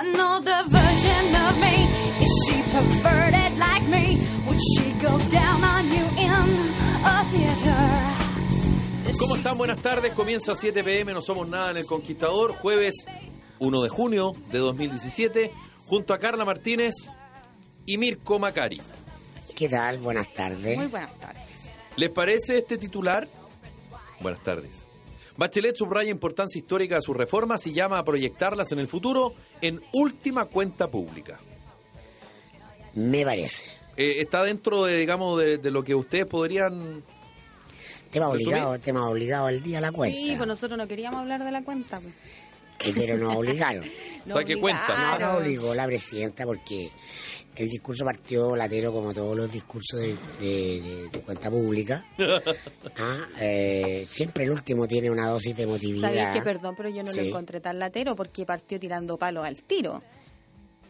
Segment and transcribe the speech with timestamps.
[0.00, 1.76] another version of me.
[2.24, 4.20] Is she perverted like me?
[4.46, 6.30] Would she go down on you in
[7.04, 9.16] a theater?
[9.18, 9.56] ¿Cómo están?
[9.56, 10.12] Buenas tardes.
[10.12, 12.52] Comienza 7 pm, no somos nada en El Conquistador.
[12.52, 13.06] Jueves
[13.58, 15.52] 1 de junio de 2017,
[15.86, 16.94] junto a Carla Martínez
[17.86, 18.82] y Mirko Macari.
[19.54, 19.98] ¿Qué tal?
[19.98, 20.76] Buenas tardes.
[20.76, 21.42] Muy buenas tardes.
[21.96, 23.26] ¿Les parece este titular?
[24.20, 24.85] Buenas tardes.
[25.36, 29.80] Bachelet subraya importancia histórica de sus reformas y llama a proyectarlas en el futuro en
[29.92, 31.38] última cuenta pública.
[32.94, 33.70] Me parece.
[33.96, 37.02] Eh, está dentro de, digamos, de, de lo que ustedes podrían...
[38.10, 38.46] Tema ¿Resumir?
[38.54, 40.16] obligado, tema obligado al día a la cuenta.
[40.16, 42.00] Sí, pues nosotros no queríamos hablar de la cuenta.
[42.00, 42.14] pues.
[42.78, 43.84] Que pero nos obligaron.
[44.26, 46.90] Nos Saque cuenta, No, nos obligó la presidenta porque
[47.62, 52.04] el discurso partió latero como todos los discursos de, de- de- de cuenta pública.
[52.98, 56.08] Ah, eh, siempre el último tiene una dosis de emotividad.
[56.08, 57.20] Sabéis que perdón, pero yo no Sí.
[57.20, 60.02] lo encontré tan latero porque partió tirando palos al tiro.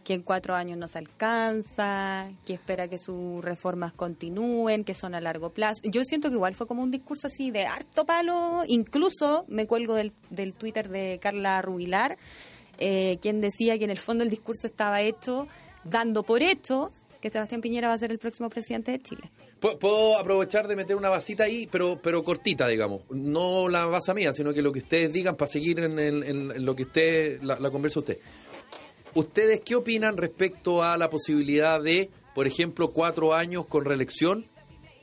[0.04, 5.16] Que en cuatro años no se alcanza, que espera que sus reformas continúen, que son
[5.16, 5.80] a largo plazo.
[5.90, 8.62] Yo siento que igual fue como un discurso así de harto palo.
[8.68, 12.18] Incluso me cuelgo del, del Twitter de Carla Rubilar,
[12.78, 15.48] eh, quien decía que en el fondo el discurso estaba hecho
[15.88, 19.30] dando por hecho que Sebastián Piñera va a ser el próximo presidente de Chile.
[19.60, 23.02] Pu- Puedo aprovechar de meter una vasita ahí, pero, pero cortita, digamos.
[23.10, 26.64] No la vasa mía, sino que lo que ustedes digan para seguir en, el- en
[26.64, 28.18] lo que usted, la, la conversa usted.
[29.14, 34.46] ¿Ustedes qué opinan respecto a la posibilidad de, por ejemplo, cuatro años con reelección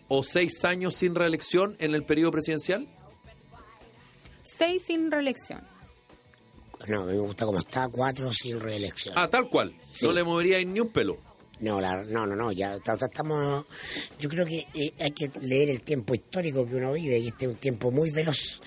[0.07, 2.87] o seis años sin reelección en el periodo presidencial?
[4.43, 5.61] Seis sin reelección.
[6.87, 9.13] No, a mí me gusta como está, cuatro sin reelección.
[9.17, 9.73] Ah, tal cual.
[9.91, 10.05] Sí.
[10.05, 11.17] No le movería ni un pelo.
[11.59, 13.65] No, la- no, no, no, ya ta- ta- estamos...
[14.19, 17.45] Yo creo que eh, hay que leer el tiempo histórico que uno vive y este
[17.45, 18.61] es un tiempo muy veloz.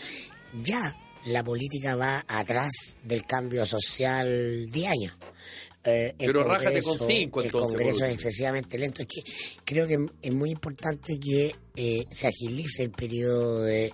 [0.62, 0.96] Ya
[1.26, 5.12] la política va atrás del cambio social diario.
[5.86, 9.02] Eh, el Pero rájate con Congreso- cinco, El entonces, por Congreso es excesivamente lento.
[9.02, 9.22] Es que
[9.64, 13.92] creo que es muy importante que eh, se agilice el periodo de,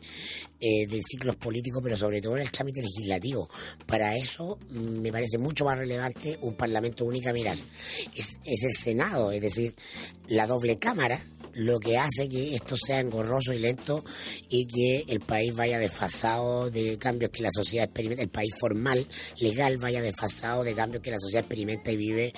[0.61, 3.49] eh, de ciclos políticos, pero sobre todo en el trámite legislativo.
[3.87, 7.59] Para eso mm, me parece mucho más relevante un Parlamento unicameral.
[8.17, 9.75] Es, es el Senado, es decir,
[10.29, 11.21] la doble cámara
[11.55, 14.05] lo que hace que esto sea engorroso y lento
[14.49, 19.07] y que el país vaya desfasado de cambios que la sociedad experimenta, el país formal,
[19.39, 22.33] legal, vaya desfasado de cambios que la sociedad experimenta y vive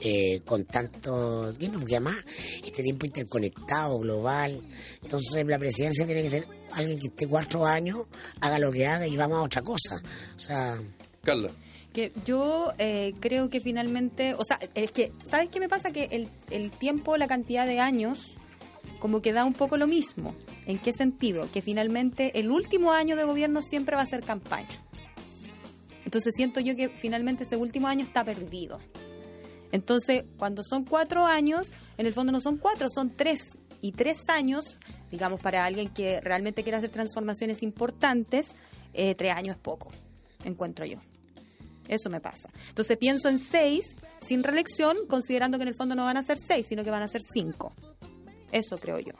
[0.00, 2.16] eh, con tanto tiempo, porque además
[2.64, 4.60] este tiempo interconectado, global,
[5.02, 8.06] entonces la presidencia tiene que ser alguien que esté cuatro años,
[8.40, 9.96] haga lo que haga y vamos a otra cosa.
[10.36, 10.80] O sea,
[11.22, 11.50] Carla.
[11.92, 15.90] Que yo eh, creo que finalmente, o sea, es que, ¿sabes qué me pasa?
[15.90, 18.37] Que el, el tiempo, la cantidad de años,
[18.98, 20.34] como que da un poco lo mismo.
[20.66, 21.50] ¿En qué sentido?
[21.52, 24.84] Que finalmente el último año de gobierno siempre va a ser campaña.
[26.04, 28.78] Entonces siento yo que finalmente ese último año está perdido.
[29.72, 33.58] Entonces, cuando son cuatro años, en el fondo no son cuatro, son tres.
[33.80, 34.78] Y tres años,
[35.10, 38.54] digamos, para alguien que realmente quiere hacer transformaciones importantes,
[38.94, 39.90] eh, tres años es poco,
[40.44, 40.98] encuentro yo.
[41.86, 42.48] Eso me pasa.
[42.68, 46.38] Entonces pienso en seis sin reelección, considerando que en el fondo no van a ser
[46.38, 47.72] seis, sino que van a ser cinco.
[48.52, 49.12] Eso creo yo.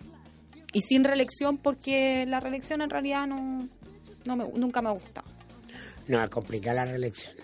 [0.73, 3.67] Y sin reelección porque la reelección en realidad no,
[4.27, 5.27] no me- nunca me ha gustado.
[6.07, 7.35] no, es complicada la reelección.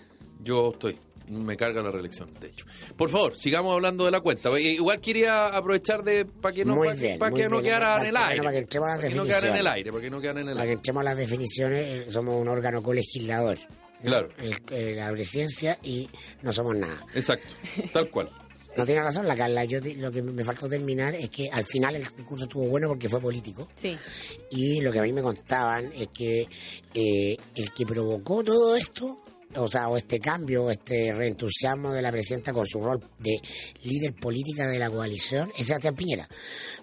[0.43, 0.97] Yo estoy.
[1.27, 2.67] Me carga la reelección, de hecho.
[2.95, 4.49] Por favor, sigamos hablando de la cuenta.
[4.59, 7.61] Eh, Igual quería aprovechar de para que no, Muy pa- bien, pa' muy que no
[7.61, 7.63] bien.
[7.63, 8.39] quedara en el Para- aire.
[8.43, 9.73] para que entremos a las Para que no quedara en el definiciones.
[9.73, 10.73] aire, porque no quedara en el Para que aire.
[10.73, 13.57] entremos a las definiciones, eh, somos un órgano colegislador.
[14.03, 14.29] Claro.
[14.37, 16.07] El- eh, la presidencia y
[16.43, 17.03] no somos nada.
[17.15, 17.47] Exacto,
[17.91, 18.29] tal cual.
[18.77, 19.63] No tiene razón la Carla.
[19.65, 23.07] Yo lo que me faltó terminar es que al final el discurso estuvo bueno porque
[23.07, 23.69] fue político.
[23.75, 23.97] Sí.
[24.51, 26.47] Y lo que a mí me contaban es que
[26.93, 29.23] eh, el que provocó todo esto,
[29.55, 33.39] o sea, o este cambio, o este reentusiasmo de la presidenta con su rol de
[33.83, 36.27] líder política de la coalición, es Sebastián Piñera.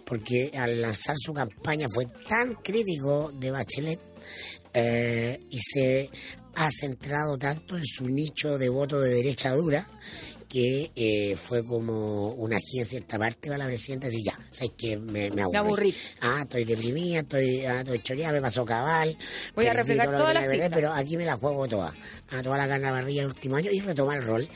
[0.07, 4.01] Porque al lanzar su campaña fue tan crítico de Bachelet
[4.73, 6.11] eh, y se
[6.55, 9.89] ha centrado tanto en su nicho de voto de derecha dura
[10.53, 14.32] que eh, fue como una agencia en cierta parte para la presidenta decir ya,
[14.63, 15.59] sabes que me, me aburrí.
[15.59, 15.95] aburrí.
[16.21, 19.17] Ah, estoy deprimida, estoy, ah, estoy choreada, me pasó cabal.
[19.55, 20.71] Voy a reflejar todas las cifras.
[20.73, 21.93] Pero aquí me la juego toda.
[22.31, 24.49] A toda la carne a la parrilla el último año y retomar el rol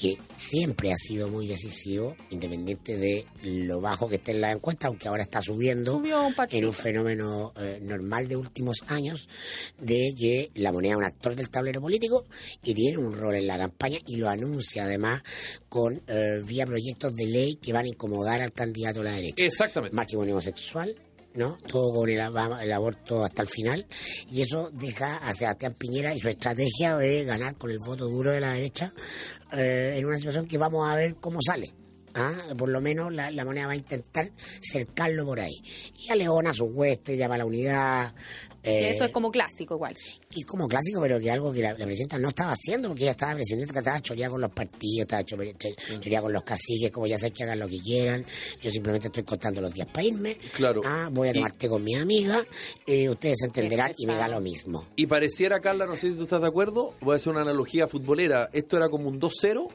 [0.00, 4.86] que siempre ha sido muy decisivo, independiente de lo bajo que esté en la encuesta,
[4.86, 9.28] aunque ahora está subiendo Subió un en un fenómeno eh, normal de últimos años,
[9.78, 12.24] de que la moneda es un actor del tablero político
[12.64, 15.22] y tiene un rol en la campaña y lo anuncia además
[15.68, 19.39] con eh, vía proyectos de ley que van a incomodar al candidato a la derecha.
[19.40, 19.94] Exactamente.
[19.94, 20.94] Matrimonio homosexual,
[21.34, 21.56] ¿no?
[21.66, 23.86] Todo con el, el aborto hasta el final.
[24.30, 28.32] Y eso deja a Sebastián Piñera y su estrategia de ganar con el voto duro
[28.32, 28.92] de la derecha
[29.52, 31.72] eh, en una situación que vamos a ver cómo sale.
[32.14, 32.34] ¿ah?
[32.56, 35.54] Por lo menos la, la moneda va a intentar cercarlo por ahí.
[35.98, 38.14] Y a León, a su hueste, llama a la unidad.
[38.62, 39.94] Que eh, eso es como clásico igual.
[40.28, 42.88] que es como clásico, pero que es algo que la, la presidenta no estaba haciendo,
[42.88, 45.36] porque ella estaba presidenta, que estaba choreada con los partidos, estaba cho-
[45.98, 48.26] choreada con los caciques, como ya sabes que hagan lo que quieran.
[48.60, 50.36] Yo simplemente estoy contando los días para irme.
[50.54, 50.82] Claro.
[50.84, 52.44] Ah, voy a Y- tomar té con mi amiga,
[52.86, 54.86] eh, ustedes se entenderán y me da lo mismo.
[54.96, 57.88] Y pareciera, Carla, no sé si tú estás de acuerdo, voy a hacer una analogía
[57.88, 58.50] futbolera.
[58.52, 59.68] Esto era como un 2-0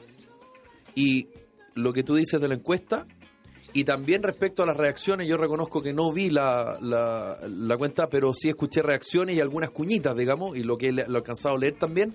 [0.94, 1.28] y
[1.74, 3.06] lo que tú dices de la encuesta
[3.80, 8.08] y también respecto a las reacciones, yo reconozco que no vi la, la, la cuenta,
[8.08, 11.56] pero sí escuché reacciones y algunas cuñitas, digamos, y lo que le- lo he alcanzado
[11.56, 12.14] a leer también,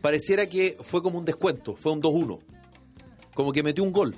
[0.00, 2.38] pareciera que fue como un descuento, fue un 2-1,
[3.34, 4.16] como que metió un gol.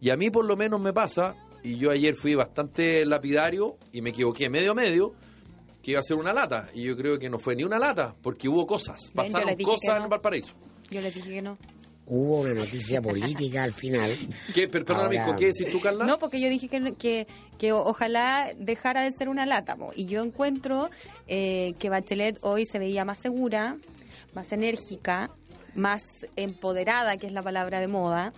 [0.00, 4.02] Y a mí por lo menos me pasa, y yo ayer fui bastante lapidario y
[4.02, 5.14] me equivoqué medio a medio,
[5.82, 6.70] que iba a ser una lata.
[6.74, 9.10] Y yo creo que no fue ni una lata, porque hubo cosas.
[9.14, 10.04] Pasaron cosas no.
[10.04, 10.54] en Valparaíso.
[10.90, 11.58] Yo les dije que no.
[12.06, 14.10] Hubo una noticia política al final.
[14.54, 16.04] ¿Qué, per- perdóname, Ahora- ¿qué decís tú, Carla?
[16.04, 17.26] No, porque yo dije que, que,
[17.58, 19.76] que ojalá dejara de ser una lata.
[19.76, 19.90] po.
[19.96, 20.90] Y yo encuentro
[21.28, 23.78] eh, que Bachelet hoy se veía más segura,
[24.34, 25.30] más enérgica,
[25.74, 26.02] más
[26.36, 28.32] empoderada, que es la palabra de moda.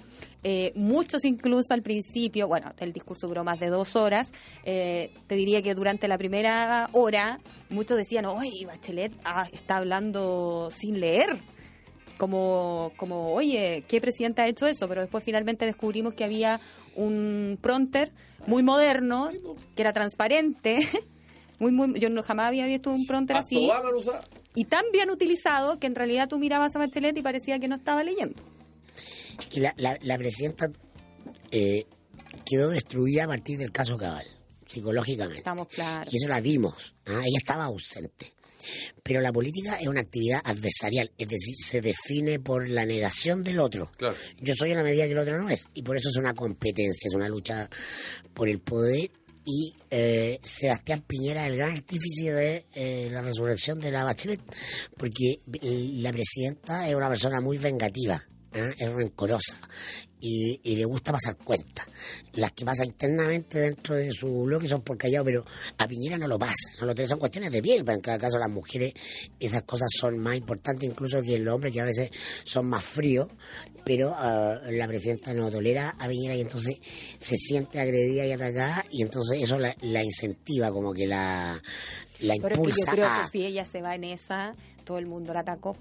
[0.44, 4.30] Eh, muchos incluso al principio, bueno, el discurso duró más de dos horas,
[4.64, 10.68] eh, te diría que durante la primera hora muchos decían, oye, Bachelet ah, está hablando
[10.70, 11.36] sin leer
[12.18, 14.88] como, como, oye, ¿qué presidente ha hecho eso?
[14.88, 16.60] Pero después finalmente descubrimos que había
[16.94, 18.12] un pronter
[18.46, 19.30] muy moderno,
[19.74, 20.78] que era transparente.
[21.58, 23.70] Muy, muy, yo no, jamás había visto un pronter así.
[24.54, 27.76] Y tan bien utilizado que en realidad tú mirabas a Bachelet y parecía que no
[27.76, 28.42] estaba leyendo.
[29.48, 30.68] que la, la, la presidenta
[31.50, 31.86] eh,
[32.44, 34.26] quedó destruida a partir del caso Cabal,
[34.66, 35.38] psicológicamente.
[35.38, 36.12] Estamos claros.
[36.12, 36.94] Y eso la vimos.
[37.06, 37.22] ¿ah?
[37.24, 38.34] Ella estaba ausente.
[39.02, 43.58] Pero la política es una actividad adversarial, es decir, se define por la negación del
[43.60, 43.90] otro.
[43.96, 44.16] Claro.
[44.40, 45.64] Yo soy en la medida que el otro no es.
[45.74, 47.68] Y por eso es una competencia, es una lucha
[48.34, 49.10] por el poder.
[49.48, 54.40] Y eh, Sebastián Piñera es el gran artífice de eh, la resurrección de la Bachelet,
[54.96, 58.20] porque eh, la presidenta es una persona muy vengativa,
[58.54, 58.70] ¿ah?
[58.76, 59.60] es rencorosa
[60.26, 61.86] y, y le gusta pasar cuenta.
[62.34, 65.44] Las que pasa internamente dentro de su bloque son por callado, pero
[65.78, 68.18] a Piñera no lo pasa, no lo tiene, son cuestiones de piel, pero en cada
[68.18, 68.92] caso las mujeres
[69.38, 72.10] esas cosas son más importantes incluso que los hombres que a veces
[72.44, 73.28] son más fríos,
[73.84, 76.76] pero ah, la presidenta no tolera a Piñera y entonces
[77.18, 81.60] se siente agredida y atacada y entonces eso la, la incentiva, como que la,
[82.20, 83.22] la Pero es que yo impulsa creo a...
[83.22, 85.76] que si ella se va en esa, todo el mundo la atacó.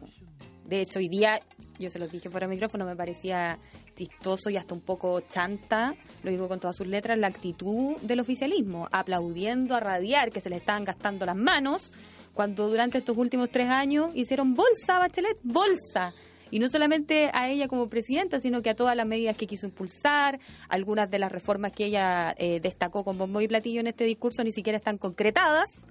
[0.65, 1.39] De hecho, hoy día,
[1.77, 3.59] yo se lo dije fuera de micrófono, me parecía
[3.95, 8.19] chistoso y hasta un poco chanta, lo digo con todas sus letras, la actitud del
[8.19, 11.94] oficialismo, aplaudiendo a radiar que se le estaban gastando las manos,
[12.33, 16.13] cuando durante estos últimos tres años hicieron bolsa a Bachelet, bolsa.
[16.51, 19.65] Y no solamente a ella como presidenta, sino que a todas las medidas que quiso
[19.65, 20.39] impulsar,
[20.69, 24.44] algunas de las reformas que ella eh, destacó con bombo y platillo en este discurso
[24.44, 25.86] ni siquiera están concretadas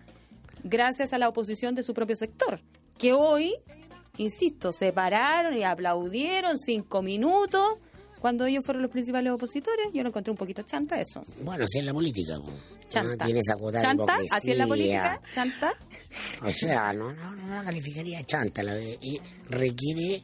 [0.65, 2.61] gracias a la oposición de su propio sector,
[2.99, 3.55] que hoy,
[4.17, 7.79] insisto, se pararon y aplaudieron cinco minutos
[8.25, 9.89] cuando ellos fueron los principales opositores.
[9.93, 11.23] Yo lo encontré un poquito chanta eso.
[11.43, 12.37] Bueno, así es la política.
[12.39, 12.51] po.
[12.89, 13.27] Chanta.
[13.27, 14.17] Tiene esa cuota de ¿Chanta?
[14.31, 15.21] ¿Así es la política?
[15.35, 15.75] ¿Chanta?
[16.43, 18.63] O sea, no, no, no la calificaría de chanta.
[18.63, 19.21] La, y
[19.51, 20.23] requiere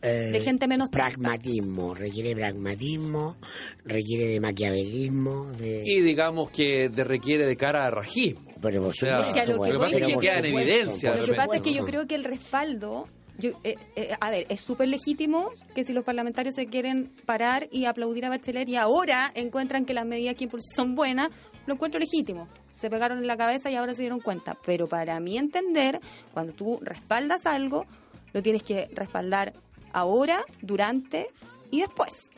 [0.00, 1.08] eh, De gente menos chanta.
[1.08, 1.92] pragmatismo.
[1.96, 3.36] Requiere pragmatismo,
[3.84, 5.82] requiere de maquiavelismo, de.
[5.84, 8.42] Y digamos que de- requiere de cara a rajismo.
[8.62, 11.16] pero por o sea, supuesto, que a lo que voy es que queda en evidencia,
[11.16, 13.08] Lo que pasa es que yo creo que el respaldo,
[13.40, 17.68] yo, eh, eh, a ver, es súper legítimo que si los parlamentarios se quieren parar
[17.72, 21.30] y aplaudir a Bachelet y ahora encuentran que las medidas que impulsan son buenas,
[21.66, 22.48] lo encuentro legítimo.
[22.74, 24.56] Se pegaron en la cabeza y ahora se dieron cuenta.
[24.64, 26.00] Pero para mi entender,
[26.32, 27.86] cuando tú respaldas algo,
[28.32, 29.52] lo tienes que respaldar
[29.92, 31.28] ahora, durante
[31.70, 32.30] y después.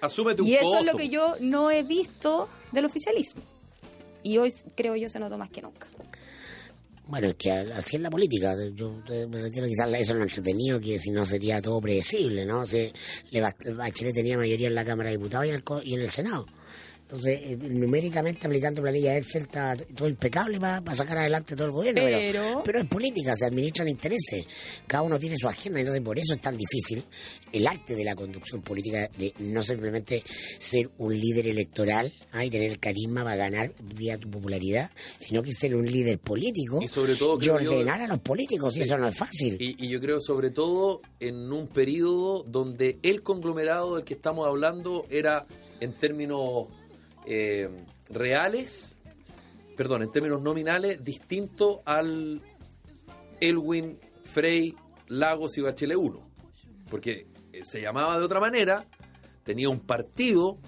[0.00, 0.78] Asúmete un Y eso costo.
[0.80, 3.42] es lo que yo no he visto del oficialismo.
[4.22, 5.86] Y hoy creo yo se notó más que nunca.
[7.10, 8.54] Bueno, es que así es la política.
[8.74, 12.44] Yo eh, me refiero quizás eso es lo entretenido, que si no sería todo predecible,
[12.46, 12.64] ¿no?
[12.64, 12.92] Se,
[13.30, 16.00] le, bast- Bachelet tenía mayoría en la Cámara de Diputados y en el, y en
[16.02, 16.46] el Senado.
[17.10, 22.02] Entonces, eh, numéricamente aplicando planilla Excel está todo impecable para sacar adelante todo el gobierno.
[22.02, 24.44] Pero, Pero- pero es política, se administran intereses.
[24.86, 27.04] Cada uno tiene su agenda, entonces por eso es tan difícil
[27.52, 30.22] el arte de la conducción política, de no simplemente
[30.58, 32.44] ser un líder electoral ¿ah?
[32.44, 36.78] y tener el carisma para ganar vía tu popularidad, sino que ser un líder político
[36.80, 39.56] Y sobre todo, y yo- ordenar a los políticos, y eso no es fácil.
[39.60, 44.46] Y, y yo creo sobre todo en un periodo donde el conglomerado del que estamos
[44.46, 45.44] hablando era
[45.80, 46.68] en términos
[47.32, 47.68] eh,
[48.08, 48.98] reales,
[49.76, 52.42] perdón, en términos nominales, distinto al
[53.40, 54.74] Elwin, Frey,
[55.06, 56.28] Lagos y Bachelet 1.
[56.90, 58.84] Porque eh, se llamaba de otra manera,
[59.44, 60.58] tenía un partido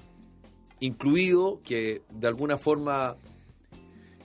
[0.78, 3.16] incluido que de alguna forma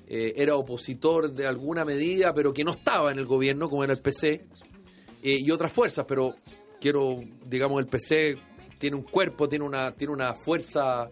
[0.06, 3.94] eh, era opositor de alguna medida, pero que no estaba en el gobierno, como era
[3.94, 4.44] el PC,
[5.24, 6.36] y otras fuerzas, pero
[6.80, 8.38] quiero, digamos, el PC
[8.78, 11.10] tiene un cuerpo, tiene una, tiene una fuerza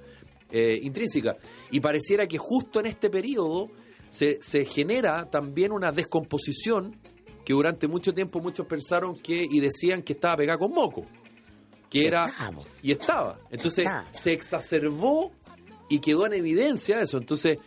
[0.52, 1.38] eh, intrínseca.
[1.72, 3.70] Y pareciera que justo en este periodo
[4.08, 6.96] se, se genera también una descomposición
[7.46, 11.06] que durante mucho tiempo muchos pensaron que y decían que estaba pegada con moco.
[11.90, 12.32] Que Y era.
[12.82, 13.40] Y estaba.
[13.52, 15.32] Entonces se exacerbó
[15.88, 17.18] y quedó en evidencia eso.
[17.18, 17.60] Entonces,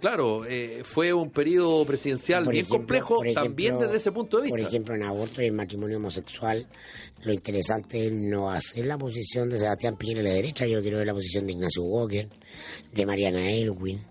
[0.00, 4.44] claro, eh, fue un periodo presidencial Por bien ejemplo- complejo también desde ese punto de
[4.44, 4.56] vista.
[4.56, 6.66] Por ejemplo, en aborto y en matrimonio homosexual,
[7.22, 10.98] lo interesante es no hacer la posición de Sebastián Piñera a la derecha, yo quiero
[10.98, 12.28] ver la posición de Ignacio Walker,
[12.92, 14.02] de Mariana Elwin,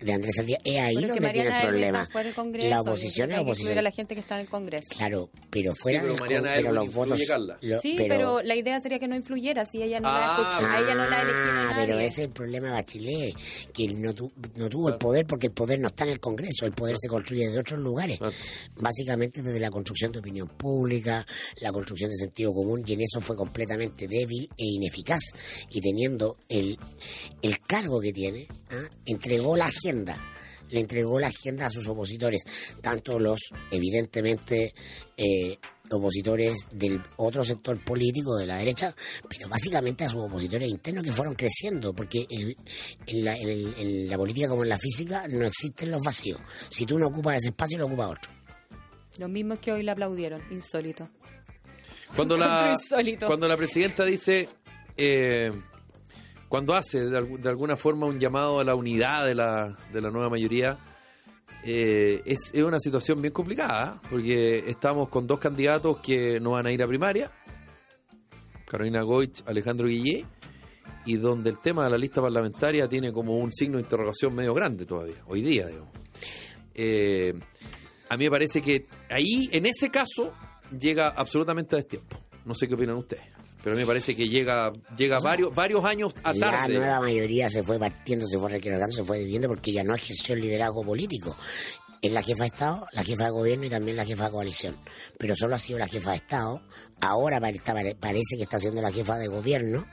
[0.00, 0.58] de Andrés Saldía.
[0.64, 2.08] Es ahí Pero es que donde tiene el problema.
[2.14, 3.78] del Congreso, La oposición es oposición.
[3.78, 4.88] a la gente que está en el Congreso.
[4.96, 7.20] Claro, pero fuera pero del pero los votos.
[7.60, 10.58] Lo- Sí, pero, la idea sería que no influyera si ella no la Ah.
[10.58, 11.86] escucha- a ella no la ha elegido Ah, nadie.
[11.86, 13.34] pero ese es el problema de Bachelet,
[13.72, 16.66] que no, tu- no tuvo el poder porque el poder no está en el Congreso,
[16.66, 18.34] el poder se construye desde otros lugares, Claro.
[18.76, 21.26] básicamente desde la construcción de opinión pública,
[21.60, 25.20] la construcción de sentido común, y en eso fue completamente débil e ineficaz.
[25.70, 26.78] Y teniendo el,
[27.42, 28.88] el cargo que tiene, ¿ah?
[29.06, 32.42] entregó la agenda, le entregó la agenda a sus opositores,
[32.80, 33.38] tanto los,
[33.70, 34.72] evidentemente,
[35.16, 35.58] eh,
[35.90, 38.94] opositores del otro sector político de la derecha,
[39.28, 42.56] pero básicamente a sus opositores internos que fueron creciendo, porque el-
[43.06, 46.40] en, la, en el- en la política como en la física no existen los vacíos.
[46.68, 48.30] Si tú no ocupas ese espacio, lo ocupa otro.
[49.18, 51.08] Los mismos que hoy la aplaudieron, insólito.
[52.14, 53.26] Cuando la, insólito.
[53.26, 54.48] cuando la presidenta dice,
[54.96, 55.50] eh,
[56.50, 60.00] cuando hace de, algu- de alguna forma un llamado a la unidad de la, de
[60.00, 60.78] la nueva mayoría,
[61.64, 66.72] eh, es, una situación bien complicada, porque estamos con dos candidatos que no van a
[66.72, 67.30] ir a primaria,
[68.66, 70.26] Carolina Goich, Alejandro Guillé,
[71.06, 74.52] y donde el tema de la lista parlamentaria tiene como un signo de interrogación medio
[74.52, 75.88] grande todavía, hoy día, digo.
[76.74, 77.32] Eh,
[78.08, 80.32] a mí me parece que ahí, en ese caso,
[80.76, 82.18] llega absolutamente a destiempo.
[82.44, 83.24] No sé qué opinan ustedes,
[83.62, 86.74] pero a mí me parece que llega llega varios varios años a La tarde.
[86.74, 90.34] nueva mayoría se fue partiendo, se fue recargando, se fue dividiendo porque ya no ejerció
[90.34, 91.36] el liderazgo político.
[92.02, 94.74] Es la jefa de Estado, la jefa de gobierno y también la jefa de coalición.
[95.18, 96.62] Pero solo ha sido la jefa de Estado.
[97.02, 99.86] Ahora pare- está- pare- parece que está siendo la jefa de gobierno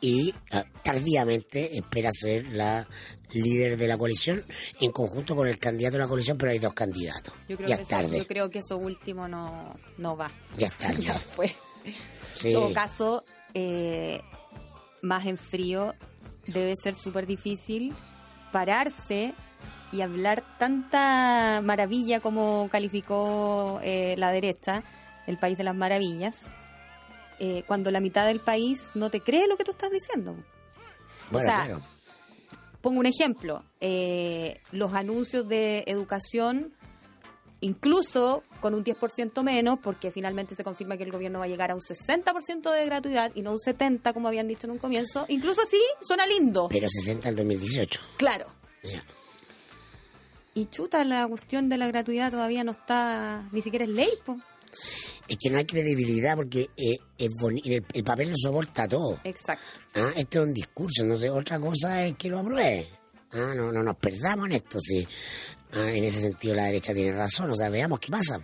[0.00, 2.88] y ah, tardíamente espera ser la
[3.32, 4.42] líder de la coalición
[4.80, 7.34] en conjunto con el candidato de la coalición, pero hay dos candidatos.
[7.48, 10.30] Yo creo, Ya que es eso, tarde, yo creo que eso último no, no va.
[10.56, 11.02] ya es tarde.
[11.02, 11.54] Ya fue.
[12.42, 12.48] Sí.
[12.48, 14.20] En todo caso, eh,
[15.00, 15.94] más en frío,
[16.46, 17.94] debe ser súper difícil
[18.50, 19.34] pararse
[19.92, 24.82] y hablar tanta maravilla como calificó eh, la derecha,
[25.26, 26.42] el país de las maravillas,
[27.38, 30.36] eh, cuando la mitad del país no te cree lo que tú estás diciendo.
[31.30, 31.82] Bueno, o sea, claro.
[32.80, 36.74] Pongo un ejemplo, eh, los anuncios de educación,
[37.62, 41.70] incluso con un 10% menos, porque finalmente se confirma que el gobierno va a llegar
[41.70, 45.24] a un 60% de gratuidad y no un 70% como habían dicho en un comienzo,
[45.28, 46.68] incluso así suena lindo.
[46.70, 48.00] Pero 60 al 2018.
[48.18, 48.46] Claro.
[48.82, 49.02] Ya.
[50.54, 54.38] Y chuta, la cuestión de la gratuidad todavía no está, ni siquiera es ley, po.
[55.28, 57.30] Es que no hay credibilidad porque eh, es
[57.64, 59.18] el, el papel lo soporta todo.
[59.24, 59.64] Exacto.
[59.94, 63.01] Ah, esto es un discurso, no sé, otra cosa es que lo apruebe.
[63.32, 65.06] Ah, no, no nos perdamos en esto, sí.
[65.74, 68.40] Ah, en ese sentido la derecha tiene razón, o sea, veamos qué pasa.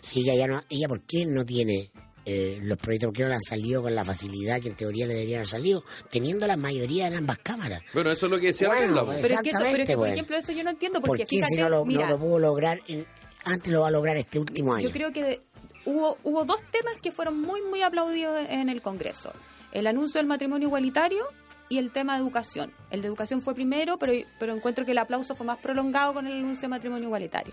[0.00, 1.90] Si ella ya no, ella por qué no tiene
[2.24, 5.06] eh, los proyectos, por qué no le han salido con la facilidad que en teoría
[5.06, 7.82] le deberían haber salido, teniendo la mayoría en ambas cámaras.
[7.94, 9.20] Bueno, eso es lo que decía Bueno, pues.
[9.22, 10.12] Pero es que, eso- pero es que, Exactamente, por pues.
[10.12, 12.38] ejemplo, eso yo no entiendo, ¿Por porque qué fíjate, si no lo, no lo pudo
[12.40, 13.06] lograr, en-
[13.44, 14.82] antes lo va a lograr este último año?
[14.88, 15.40] Yo creo que
[15.84, 19.32] hubo, hubo dos temas que fueron muy, muy aplaudidos en el Congreso.
[19.70, 21.24] El anuncio del matrimonio igualitario
[21.68, 22.72] y el tema de educación.
[22.90, 26.26] El de educación fue primero, pero, pero encuentro que el aplauso fue más prolongado con
[26.26, 27.52] el anuncio de matrimonio igualitario.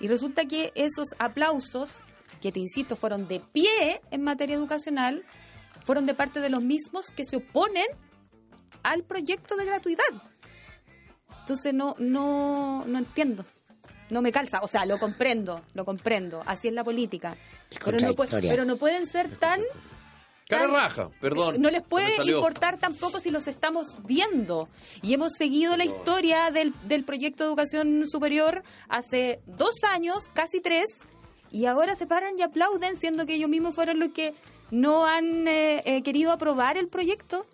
[0.00, 2.00] Y resulta que esos aplausos,
[2.40, 5.24] que te insisto, fueron de pie en materia educacional,
[5.84, 7.86] fueron de parte de los mismos que se oponen
[8.82, 10.04] al proyecto de gratuidad.
[11.40, 13.44] Entonces no, no, no entiendo.
[14.10, 14.60] No me calza.
[14.62, 16.42] O sea, lo comprendo, lo comprendo.
[16.46, 17.36] Así es la política.
[17.70, 19.60] Es Pero no, pero no pueden ser tan...
[20.56, 21.56] Cara raja, perdón.
[21.60, 24.68] No les puede importar tampoco si los estamos viendo.
[25.02, 30.60] Y hemos seguido la historia del, del proyecto de educación superior hace dos años, casi
[30.60, 30.86] tres,
[31.50, 34.34] y ahora se paran y aplauden, siendo que ellos mismos fueron los que
[34.70, 37.46] no han eh, eh, querido aprobar el proyecto.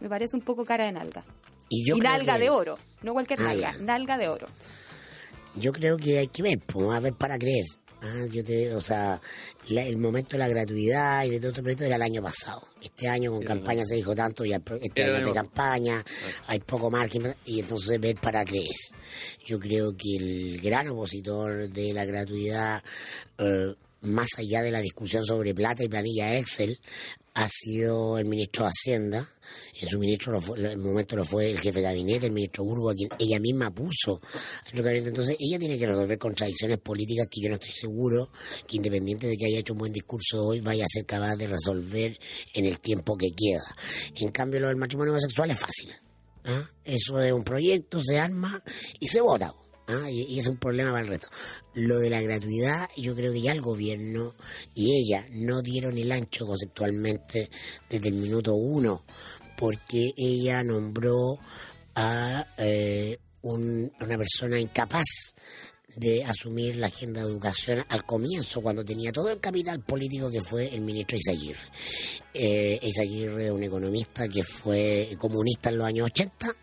[0.00, 1.24] Me parece un poco cara de nalga.
[1.68, 3.78] Y yo y creo nalga que- de oro, no cualquier Ah, nalga, ya.
[3.82, 4.46] nalga de oro.
[5.54, 7.64] Yo creo que hay que ver, pues, a ver para creer.
[8.04, 9.20] Ah, yo te, o sea,
[9.68, 12.62] la- el momento de la gratuidad y de todo este proyecto era el año pasado.
[12.82, 16.04] Este año con campaña se dijo tanto, y este año de campaña,
[16.48, 18.74] hay poco margen, y entonces ver para creer.
[19.46, 22.82] Yo creo que el gran opositor de la gratuidad,
[23.38, 26.80] eh, más allá de la discusión sobre plata y planilla Excel,
[27.34, 29.26] ha sido el ministro de Hacienda.
[29.80, 32.32] En su ministro, lo fue- en el momento lo fue el jefe de gabinete, el
[32.32, 34.20] ministro Burgo, a quien ella misma puso.
[34.74, 38.30] Entonces, ella tiene que resolver contradicciones políticas que yo no estoy seguro
[38.66, 41.46] que, independiente de que haya hecho un buen discurso hoy, vaya a ser capaz de
[41.46, 42.18] resolver
[42.54, 43.64] en el tiempo que queda.
[44.16, 45.90] En cambio, lo del matrimonio homosexual es fácil.
[46.44, 46.68] ¿ah?
[46.84, 48.62] Eso es un proyecto, se arma
[49.00, 49.54] y se vota.
[49.88, 50.10] ¿Ah?
[50.10, 51.28] Y, es un problema para el resto.
[51.74, 54.34] Lo de la gratuidad, yo creo que ya el gobierno
[54.74, 57.50] y ella no dieron el ancho conceptualmente
[57.90, 59.04] desde el minuto uno,
[59.58, 61.38] porque ella nombró
[61.94, 65.34] a eh, un- una persona incapaz
[65.96, 70.40] de asumir la agenda de educación al comienzo, cuando tenía todo el capital político que
[70.40, 71.60] fue el ministro Isaguirre.
[72.34, 76.54] Eh, Isaguirre, un economista que fue comunista en los años 80,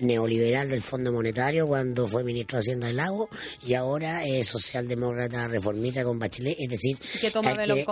[0.00, 3.28] neoliberal del Fondo Monetario cuando fue ministro de Hacienda del Lago
[3.64, 7.84] y ahora es socialdemócrata reformista con Bachelet, es decir, Que toma de quiere-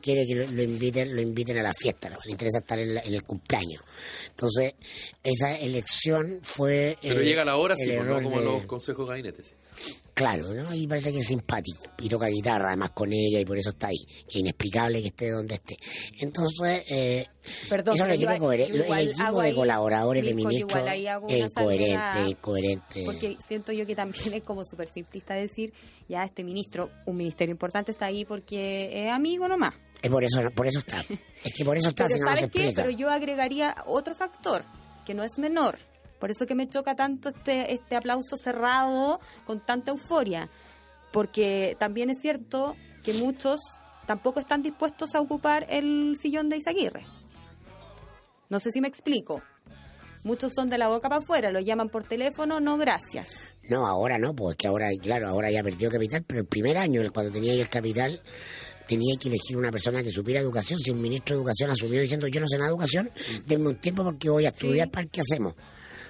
[0.00, 2.16] quiere que lo, lo inviten, lo inviten a la fiesta, ¿no?
[2.24, 3.82] le interesa estar en, la- en el cumpleaños.
[4.30, 4.74] Entonces,
[5.22, 6.96] esa elección fue...
[7.02, 9.42] Pero eh, llega la hora, el sí, pues, no como de- los consejos de gabinete.
[9.44, 9.50] sí.
[10.18, 10.74] Claro, ¿no?
[10.74, 11.84] Y parece que es simpático.
[12.00, 13.98] Y toca guitarra además con ella y por eso está ahí.
[14.28, 15.76] Que inexplicable que esté donde esté.
[16.20, 17.26] Entonces, eh,
[17.68, 20.82] Perdón, eso requiere yo- yo El equipo de colaboradores de ministros
[21.28, 23.04] es salvedad, incoherente.
[23.04, 25.72] Porque siento yo que también es como súper simplista decir,
[26.08, 29.74] ya este ministro, un ministerio importante está ahí porque es amigo nomás.
[30.02, 30.96] Es por eso, por eso está.
[31.44, 32.48] Es que por eso está, Pero si no, no se.
[32.48, 34.64] Pero yo agregaría otro factor,
[35.06, 35.78] que no es menor.
[36.18, 40.48] Por eso que me choca tanto este, este aplauso cerrado con tanta euforia.
[41.12, 43.60] Porque también es cierto que muchos
[44.06, 47.04] tampoco están dispuestos a ocupar el sillón de Izaguirre.
[48.48, 49.42] No sé si me explico.
[50.24, 53.54] Muchos son de la boca para afuera, lo llaman por teléfono, no gracias.
[53.62, 57.00] No, ahora no, pues que ahora, claro, ahora ya perdió capital, pero el primer año,
[57.12, 58.20] cuando tenía ahí el capital,
[58.86, 60.80] tenía que elegir una persona que supiera educación.
[60.80, 63.10] Si un ministro de educación asumió diciendo yo no sé nada de educación,
[63.46, 64.92] denme un tiempo porque voy a estudiar Sí.
[64.92, 65.54] para qué hacemos.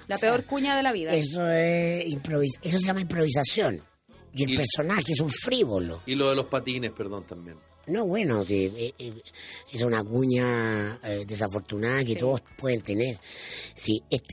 [0.09, 1.13] La O sea, peor cuña de la vida.
[1.13, 3.81] Eso es improvis eso se llama improvisación.
[4.33, 6.01] Y el Y- personaje es un frívolo.
[6.05, 7.57] Y lo de los patines, perdón, también.
[7.87, 9.21] No, bueno, eh, eh,
[9.71, 12.15] es una cuña eh, desafortunada que Sí.
[12.17, 13.17] todos pueden tener.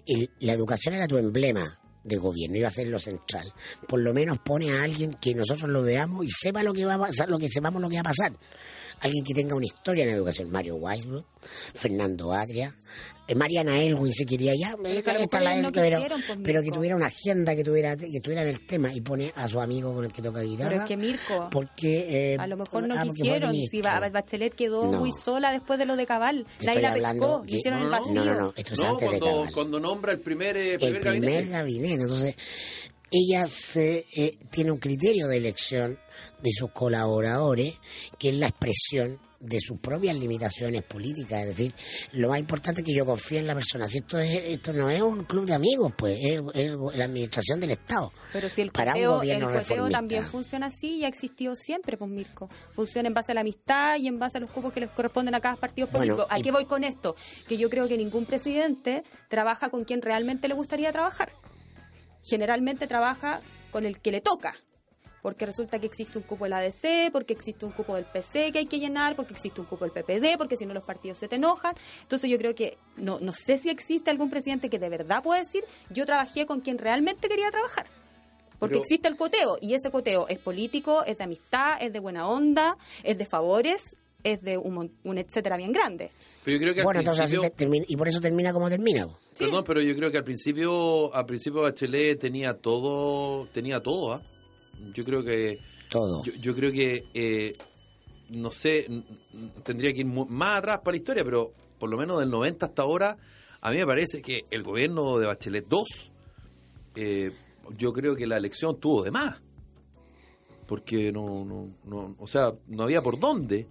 [0.07, 1.65] El- la educación era tu emblema
[2.05, 3.53] de gobierno, iba a ser lo central.
[3.89, 6.95] Por lo menos pone a alguien que nosotros lo veamos y sepa lo que va
[6.95, 8.33] a pasar, lo que sepamos lo que va a pasar.
[9.01, 10.51] Alguien que tenga una historia en educación.
[10.51, 11.27] Mario Weisbrot,
[11.75, 12.75] Fernando Adria,
[13.35, 16.71] Mariana Elwin se quería ya, Pero que esta mejor la- no pero, pues, pero que
[16.71, 20.05] tuviera una agenda, que tuviera, que tuviera el tema y pone a su amigo con
[20.05, 20.71] el que toca guitarra.
[20.71, 23.55] Pero es que Mirko, Porque, eh, A lo mejor no ah, fue quisieron.
[23.57, 25.01] Si Bachelet quedó No.
[25.01, 26.47] muy sola después de lo de Cabal.
[26.59, 27.43] Te Nadie la pescó.
[27.43, 28.15] que- Le hicieron el No, no, vacío.
[28.15, 29.53] No, no, no, esto es No, antes de cuando, Cabal.
[29.55, 31.51] cuando nombra el primer, eh, el primer primer gabinete.
[31.51, 32.03] gabinete.
[32.03, 32.37] Entonces,
[33.11, 35.99] ella se eh, tiene un criterio de elección
[36.43, 37.75] de sus colaboradores
[38.19, 41.43] que es la expresión de sus propias limitaciones políticas.
[41.43, 41.75] Es decir,
[42.13, 43.87] lo más importante es que yo confíe en la persona.
[43.87, 47.61] Si esto es esto no es un club de amigos, pues es, es la administración
[47.61, 48.13] del Estado.
[48.33, 51.99] Pero si el Para un coteo, el coteo también funciona así y ha existido siempre,
[51.99, 52.49] pues Mirko.
[52.73, 55.35] Funciona en base a la amistad y en base a los cupos que les corresponden
[55.35, 56.35] a cada partido Bueno, político.
[56.35, 57.15] ¿A y- qué voy con esto?
[57.47, 61.31] Que yo creo que ningún presidente trabaja con quien realmente le gustaría trabajar.
[62.25, 64.57] Generalmente trabaja con el que le toca.
[65.27, 68.61] Porque resulta que existe un cupo del ADC, porque existe un cupo del PC que
[68.61, 71.27] hay que llenar, porque existe un cupo del PPD, porque si no los partidos se
[71.27, 71.75] te enojan.
[72.03, 75.41] Entonces yo creo que no, no sé si existe algún presidente que de verdad pueda
[75.41, 77.87] decir yo trabajé con quien realmente quería trabajar.
[78.61, 81.99] Porque Pero- existe el coteo y ese coteo es político, es de amistad, es de
[81.99, 86.13] buena onda, es de favores, es de un, mon- un etcétera bien grande.
[86.45, 89.09] Pero yo creo que Bueno, al entonces te- termina, y por eso termina como termina.
[89.33, 89.43] Sí.
[89.43, 94.23] Perdón, pero yo creo que al principio, al principio Bachelet tenía todo, tenía todo, ¿ah?
[94.95, 95.59] Yo creo que,
[95.91, 96.23] Todo.
[96.25, 97.57] yo, yo creo que, eh,
[98.31, 98.87] no sé,
[99.63, 102.83] tendría que ir más atrás para la historia, pero por lo menos del 90 hasta
[102.83, 103.17] ahora,
[103.61, 106.11] a mí me parece que el gobierno de Bachelet 2,
[106.97, 107.31] eh,
[107.77, 109.37] yo creo que la elección tuvo de más,
[110.67, 113.67] porque no, no, no, o sea, no había por dónde.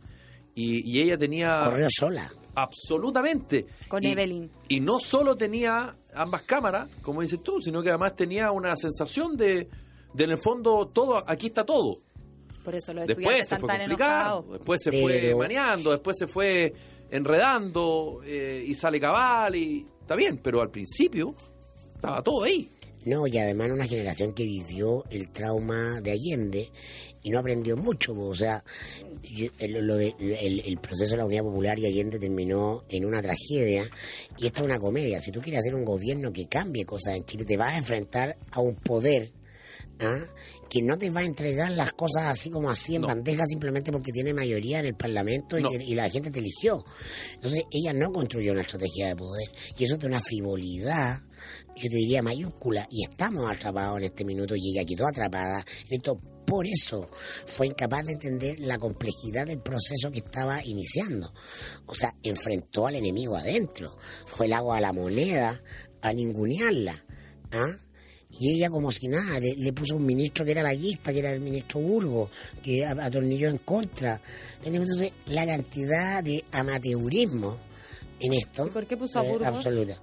[0.58, 2.32] Y, y ella tenía Corrió sola.
[2.56, 3.66] absolutamente.
[3.90, 4.50] Con Y- Evelyn.
[4.70, 9.36] Y no solo tenía ambas cámaras, como dices tú, sino que además tenía una sensación
[9.36, 9.68] de,
[10.16, 12.02] de en el fondo, todo, aquí está todo.
[12.64, 14.52] Por eso los Después estudiantes se están fue enojados.
[14.54, 16.74] después se fue Pero- maneando, después se fue
[17.12, 21.36] enredando eh, y sale cabal y está bien, pero al principio
[21.96, 22.70] estaba todo ahí.
[23.06, 26.72] No, y además una generación que vivió el trauma de Allende
[27.22, 28.64] y no aprendió mucho, o sea,
[29.24, 33.06] yo- el, lo de- el- el proceso de la Unidad Popular y Allende terminó en
[33.06, 33.88] una tragedia
[34.38, 35.20] y esto es una comedia.
[35.20, 38.38] Si tú quieres hacer un gobierno que cambie cosas en Chile, te vas a enfrentar
[38.52, 39.32] a un poder
[40.00, 40.26] ¿ah?
[40.70, 43.08] que no te va a entregar las cosas así como así en No.
[43.08, 45.70] bandeja simplemente porque tiene mayoría en el Parlamento y, No.
[45.72, 46.84] que- y la gente te eligió.
[47.36, 51.22] Entonces ella no construyó una estrategia de poder y eso es de una frivolidad,
[51.76, 55.94] yo te diría mayúscula, y estamos atrapados en este minuto y ella quedó atrapada en
[55.94, 56.20] esto.
[56.46, 57.10] Por eso
[57.48, 61.34] fue incapaz de entender la complejidad del proceso que estaba iniciando.
[61.88, 63.98] O sea, enfrentó al enemigo adentro.
[64.28, 65.64] Fue el agua a la moneda
[66.02, 66.94] a ningunearla.
[67.52, 67.78] ¿ah?
[68.38, 71.32] Y ella como si nada, le, le puso un ministro que era laguista, que era
[71.32, 72.30] el ministro Burgo,
[72.62, 74.22] que atornilló en contra.
[74.64, 77.58] Entonces, la cantidad de amateurismo
[78.20, 78.68] en esto...
[78.68, 79.48] ¿Y por qué puso a es Burgos?
[79.48, 80.02] Absoluta.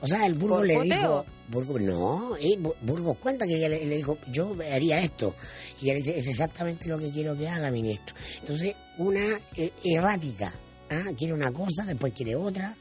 [0.00, 1.26] O sea, el Burgos ¿Por le dijo...
[1.50, 5.34] Burgos, no, eh, Bu- Burgos cuenta que ella le, le dijo, yo haría esto.
[5.82, 8.14] Y ella dice, es exactamente lo que quiero que haga, ministro.
[8.38, 10.54] Entonces, una eh, errática.
[10.90, 11.10] ¿ah?
[11.16, 12.76] Quiere una cosa, después quiere otra.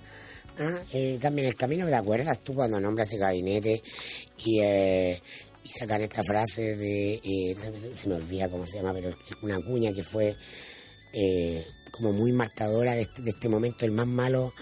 [0.60, 0.82] ¿Ah?
[0.94, 1.86] Eh, cambia el camino.
[1.88, 3.82] ¿Te acuerdas tú cuando nombras ese gabinete
[4.46, 5.22] y, eh,
[5.64, 7.14] y sacan esta frase de...
[7.24, 7.56] eh,
[7.94, 10.36] se me olvida cómo se llama, pero una cuña que fue
[11.14, 14.54] eh, como muy marcadora de este, de este momento, el más malo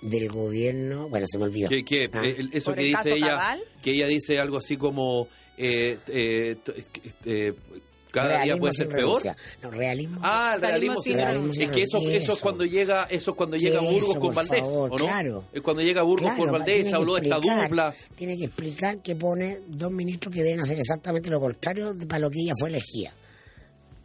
[0.00, 1.08] del gobierno.
[1.08, 1.68] Bueno, se me olvidó.
[1.68, 2.22] Que, que, Ah.
[2.24, 3.62] el- eso ¿Por que el dice ella, Cabal?
[3.82, 6.56] que ella dice algo así como eh, eh,
[7.24, 7.52] eh,
[8.10, 9.22] cada día Realismo puede ser peor.
[9.62, 10.20] No, realismo.
[10.22, 11.66] Ah, el realismo Realismo sin renuncia.
[11.66, 14.34] Es que eso, eso es cuando llega, eso es cuando ¿Qué llega Burgos eso, con
[14.34, 14.90] Valdés, favor?
[14.92, 15.04] ¿o no?
[15.04, 15.44] Claro.
[15.52, 17.94] Es cuando llega Burgos Claro, con Valdés, habló de esta dupla.
[18.14, 22.06] Tiene que explicar que pone dos ministros que vienen a hacer exactamente lo contrario de
[22.06, 23.12] para lo que ella fue elegida.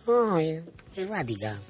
[0.08, 0.62] Ay,
[0.96, 1.62] errática.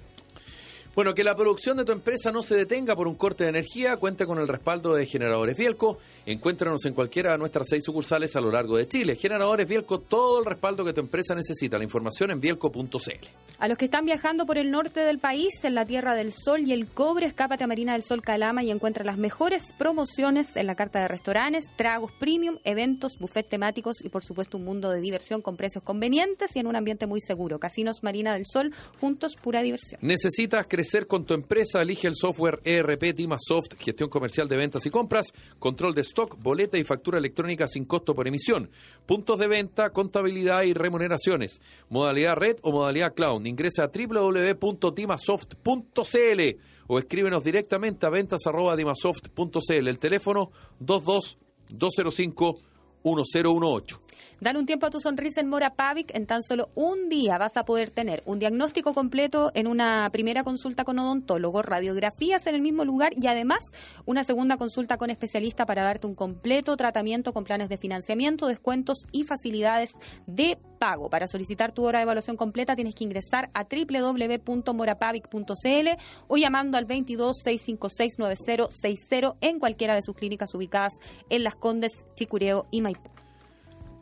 [0.95, 3.97] Bueno, que la producción de tu empresa no se detenga por un corte de energía,
[3.97, 5.97] cuenta con el respaldo de Generadores Bielco.
[6.27, 9.15] Encuéntranos en cualquiera de nuestras seis sucursales a lo largo de Chile.
[9.15, 11.79] Generadores Bielco, todo el respaldo que tu empresa necesita.
[11.79, 13.27] La información en bielco.cl.
[13.57, 16.61] A los que están viajando por el norte del país, en la Tierra del Sol
[16.61, 20.67] y el Cobre, escápate a Marina del Sol Calama y encuentra las mejores promociones en
[20.67, 25.01] la carta de restaurantes, tragos premium, eventos, buffet temáticos y por supuesto un mundo de
[25.01, 27.57] diversión con precios convenientes y en un ambiente muy seguro.
[27.59, 29.99] Casinos Marina del Sol, juntos pura diversión.
[30.03, 31.81] ¿Necesitas crecer con tu empresa?
[31.81, 36.77] Elige el software ERP Timasoft, gestión comercial de ventas y compras, control de stock, boleta
[36.77, 38.69] y factura electrónica sin costo por emisión,
[39.05, 43.45] puntos de venta, contabilidad y remuneraciones, modalidad red o modalidad cloud.
[43.45, 46.41] Ingresa a www.timasoft.cl
[46.87, 49.87] o escríbenos directamente a ventas.timasoft.cl.
[49.87, 51.37] El teléfono 22
[51.69, 52.59] 205
[53.03, 54.01] 1018.
[54.41, 56.13] Dale un tiempo a tu sonrisa en Mora Pavic.
[56.15, 60.43] En tan solo un día vas a poder tener un diagnóstico completo en una primera
[60.43, 63.71] consulta con odontólogo, radiografías en el mismo lugar y además
[64.05, 69.05] una segunda consulta con especialista para darte un completo tratamiento con planes de financiamiento, descuentos
[69.11, 69.91] y facilidades
[70.27, 71.09] de pago.
[71.09, 75.89] Para solicitar tu hora de evaluación completa tienes que ingresar a www.morapavic.cl
[76.27, 80.93] o llamando al 22 656 9060 en cualquiera de sus clínicas ubicadas
[81.29, 83.12] en Las Condes, Chicureo y Maipú.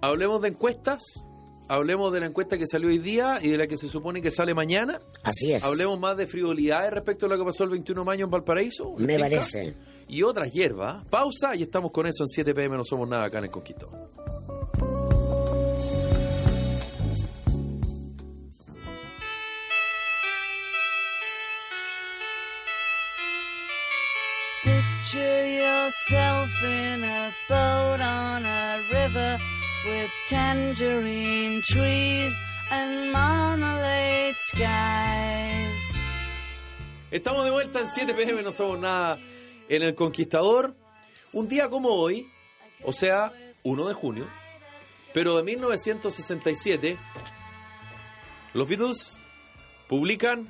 [0.01, 1.27] Hablemos de encuestas.
[1.67, 4.31] Hablemos de la encuesta que salió hoy día y de la que se supone que
[4.31, 4.99] sale mañana.
[5.23, 5.63] Así es.
[5.63, 8.95] Hablemos más de frivolidades respecto a lo que pasó el 21 de mayo en Valparaíso.
[8.97, 9.75] Me parece.
[10.09, 11.05] Y otras hierbas.
[11.05, 12.75] Pausa y estamos con eso en 7 pm.
[12.75, 14.09] No somos nada acá en el Conquistador.
[24.63, 29.39] Picture yourself in a boat on a river
[29.85, 32.33] with tangerine trees
[32.69, 35.95] and marmalade skies.
[37.11, 38.43] Estamos de vuelta en 7 pm.
[38.43, 39.19] No somos nada
[39.67, 40.75] en el Conquistador.
[41.33, 42.27] Un día como hoy,
[42.83, 44.27] o sea, 1 de junio,
[45.13, 46.97] pero de 1967,
[48.53, 49.25] los Beatles
[49.87, 50.47] publican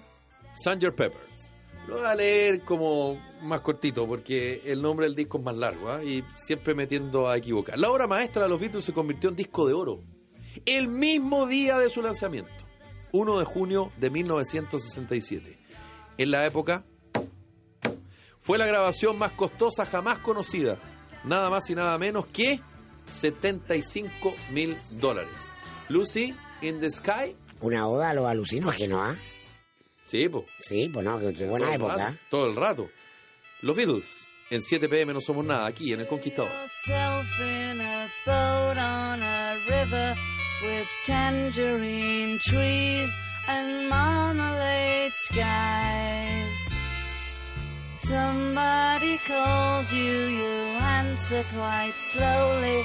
[0.53, 0.95] Sgt.
[0.95, 1.53] Peppers.
[1.87, 5.89] Lo voy a leer como más cortito porque el nombre del disco es más largo
[5.89, 6.03] ¿ah?
[6.03, 7.77] y siempre me tiendo a equivocar.
[7.79, 10.01] La obra maestra de los Beatles se convirtió en disco de oro
[10.65, 12.51] el mismo día de su lanzamiento,
[13.11, 15.57] 1 de junio de 1967.
[16.17, 16.85] En la época
[18.41, 20.77] fue la grabación más costosa jamás conocida,
[21.23, 22.59] nada más y nada menos que
[23.09, 25.55] 75 mil dólares.
[25.89, 29.15] Lucy in the Sky, Una oda a los alucinógenos, ¿ah?
[30.11, 30.45] Sí, po.
[30.59, 31.95] Sí, pues no, qué, qué buena todo el época.
[31.97, 32.89] rato, todo el rato.
[33.61, 36.51] Los Beatles, en 7 pm no somos nada, aquí en El Conquistador.
[36.51, 40.15] Yourself in a boat on a river
[40.63, 43.09] with tangerine trees
[43.47, 46.57] and marmalade skies.
[48.03, 50.49] Somebody calls you, you
[50.81, 52.83] answer quite slowly.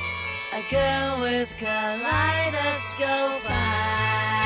[0.52, 4.45] A girl with kaleidoscope eyes.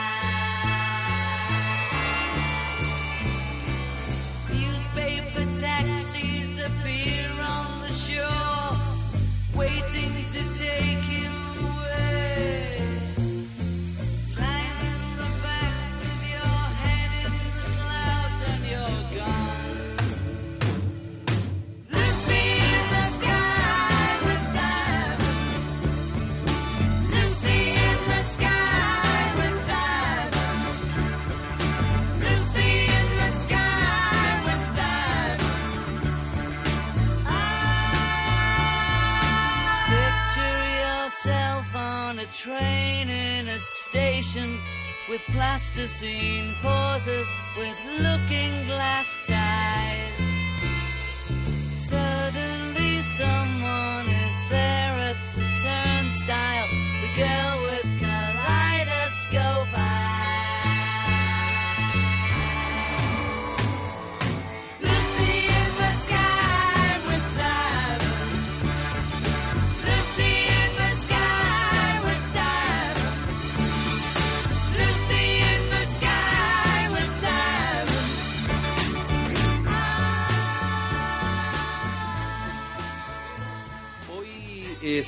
[45.81, 48.60] Plasticine pauses with looking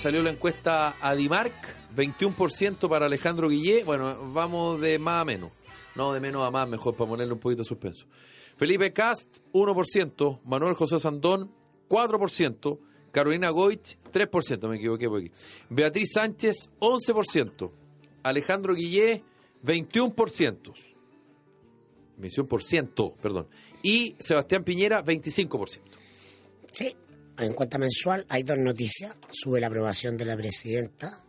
[0.04, 1.54] salió la encuesta Adimark,
[1.96, 3.86] 21% para Alejandro Guillé.
[3.86, 5.54] Bueno, vamos de más a menos.
[5.96, 8.06] No, de menos a más, mejor para ponerle un poquito de suspenso.
[8.58, 10.42] Felipe Cast, 1%.
[10.44, 11.54] Manuel José Sandón,
[11.88, 12.80] 4%.
[13.14, 14.68] Carolina Goich, 3%.
[14.68, 15.32] Me equivoqué por aquí.
[15.70, 17.72] Beatriz Sánchez, 11%.
[18.24, 19.24] Alejandro Guillé,
[19.64, 20.74] 21%.
[22.20, 23.48] 21%, perdón.
[23.82, 25.80] Y Sebastián Piñera, 25%.
[26.74, 26.94] Sí,
[27.40, 29.16] en cuenta mensual hay dos noticias.
[29.32, 31.24] Sube la aprobación de la presidenta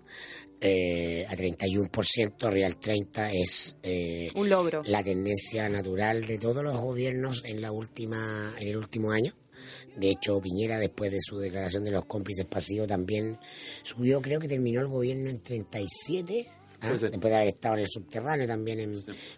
[0.60, 4.82] eh, a 31%, Real 30 es eh, Un logro.
[4.86, 9.32] la tendencia natural de todos los gobiernos en la última en el último año.
[9.96, 13.38] De hecho, Piñera, después de su declaración de los cómplices pasivos, también
[13.82, 16.48] subió, creo que terminó el gobierno en 37,
[16.90, 18.92] después de haber estado en el subterráneo también en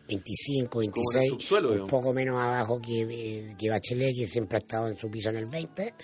[0.08, 1.90] 25, en el 26, subsuelo, un digamos.
[1.90, 5.36] poco menos abajo que, eh, que Bachelet, que siempre ha estado en su piso en
[5.36, 5.94] el 20,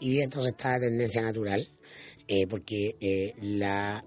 [0.00, 1.68] y entonces está la tendencia natural,
[2.26, 4.04] eh, porque eh, la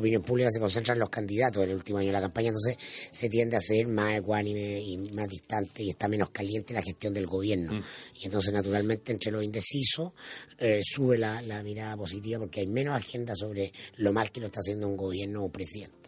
[0.00, 2.76] opinión pública se concentra en los candidatos en el último año de la campaña, entonces
[3.10, 7.12] se tiende a ser más ecuánime y más distante y está menos caliente la gestión
[7.14, 7.74] del gobierno.
[7.74, 7.82] Mm.
[8.20, 10.12] Y entonces, naturalmente, entre los indecisos
[10.58, 14.46] eh, sube la, la mirada positiva porque hay menos agenda sobre lo mal que lo
[14.46, 15.99] está haciendo un gobierno o presidente.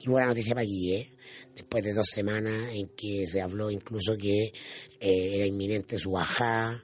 [0.00, 1.12] Y buena noticia para Guille,
[1.54, 4.52] después de dos semanas en que se habló incluso que
[5.00, 6.82] eh, era inminente su bajada,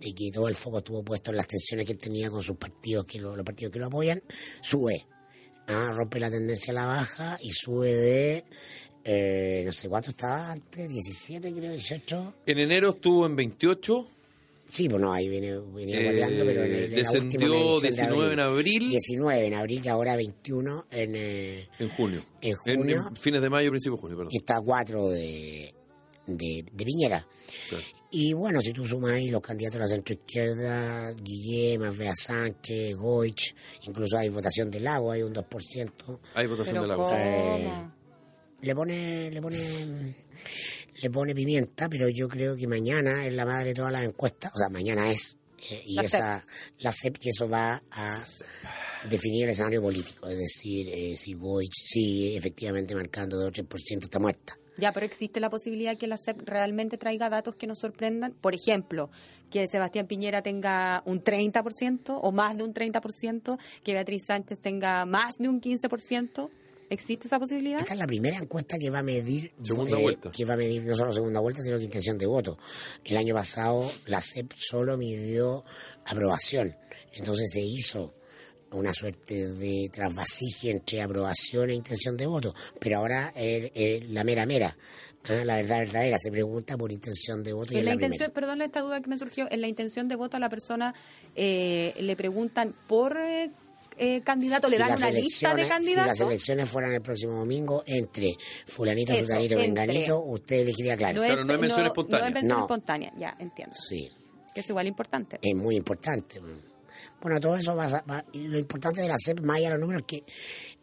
[0.00, 2.56] de que todo el foco estuvo puesto en las tensiones que él tenía con sus
[2.56, 4.22] partidos, que lo- los partidos que lo apoyan,
[4.60, 5.06] sube.
[5.66, 8.44] Ah, rompe la tendencia a la baja y sube de,
[9.04, 12.34] eh, no sé cuánto estaba antes, 17 creo, 18.
[12.46, 14.10] En enero estuvo en 28.
[14.66, 16.04] Sí, pues no, ahí viene, venía Eh,
[16.38, 18.88] pero en, el- en la última descendió de 19 en abril.
[18.88, 22.22] 19 en abril y ahora 21 en, eh, En junio.
[22.40, 23.04] En junio.
[23.08, 24.30] en fines de mayo, principio de junio, perdón.
[24.32, 25.74] y está a 4 de,
[26.26, 27.26] de, de Piñera.
[27.68, 27.84] Claro.
[28.16, 33.54] Y bueno, si tú sumas ahí los candidatos de la centroizquierda, Guillem, Bea Sánchez, Goich,
[33.82, 36.20] incluso hay votación del agua, hay un 2%.
[36.34, 37.10] Hay votación Pero de la ¿cómo?
[37.12, 37.68] Eh,
[38.62, 39.58] le pone, le pone,
[41.04, 44.50] le pone pimienta, pero yo creo que mañana es la madre de todas las encuestas,
[44.54, 45.36] o sea, mañana es,
[45.70, 46.46] eh, y La esa,
[46.78, 48.24] la CEP, y eso va a
[49.10, 54.04] definir el escenario político, es decir, eh, si Goich sigue efectivamente marcando 2 o 3%
[54.04, 54.58] está muerta.
[54.78, 58.32] Ya, pero existe la posibilidad que la CEP realmente traiga datos que nos sorprendan.
[58.32, 59.08] Por ejemplo,
[59.50, 65.04] que Sebastián Piñera tenga un 30% o más de un 30%, que Beatriz Sánchez tenga
[65.06, 66.50] más de un 15%.
[66.90, 67.80] ¿Existe esa posibilidad?
[67.80, 70.30] Esta es la primera encuesta que va a medir Segunda eh, vuelta.
[70.30, 72.58] que va a medir no solo segunda vuelta, sino que intención de voto.
[73.04, 75.64] El año pasado la CEP solo midió
[76.04, 76.76] aprobación.
[77.12, 78.14] Entonces se hizo
[78.72, 82.52] una suerte de trasvasije entre aprobación e intención de voto.
[82.80, 84.76] Pero ahora eh, eh, la mera mera,
[85.28, 88.32] ah, la verdad verdadera, se pregunta por intención de voto y En la la intención,
[88.32, 88.34] primera.
[88.34, 90.92] perdón esta duda que me surgió, en la intención de voto a la persona
[91.36, 93.16] eh, le preguntan por
[93.98, 96.20] eh, eh, candidato, le Si dan una lista de elecciones- Si las candidatos.
[96.20, 98.34] elecciones fueran el próximo domingo entre
[98.66, 101.20] fulanito, Eso, fulanito, venganito, usted elegiría claro.
[101.22, 102.20] Claro, no es mención no- espontánea.
[102.20, 102.64] No es mención No.
[102.64, 103.74] espontánea, ya, entiendo.
[103.76, 104.10] Sí.
[104.54, 105.38] Que es igual importante.
[105.42, 106.40] es muy importante.
[107.20, 109.80] Bueno, todo eso va, a- va- lo importante de la CEP, más allá de los
[109.80, 110.24] números, es que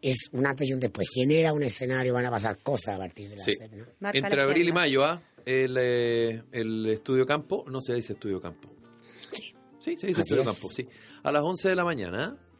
[0.01, 1.07] es un antes y un después.
[1.13, 3.53] Genera un escenario, van a pasar cosas a partir de la Sí.
[3.55, 3.85] CEP, ¿no?
[3.99, 5.21] Marca Entre la abril y mayo, ¿ah?
[5.45, 8.69] El, eh, el estudio campo, no se dice estudio campo.
[9.31, 9.53] Sí.
[9.79, 10.47] Sí, se dice Así estudio es.
[10.49, 10.87] campo, sí.
[11.23, 12.50] A las 11 de la mañana, ¿ah?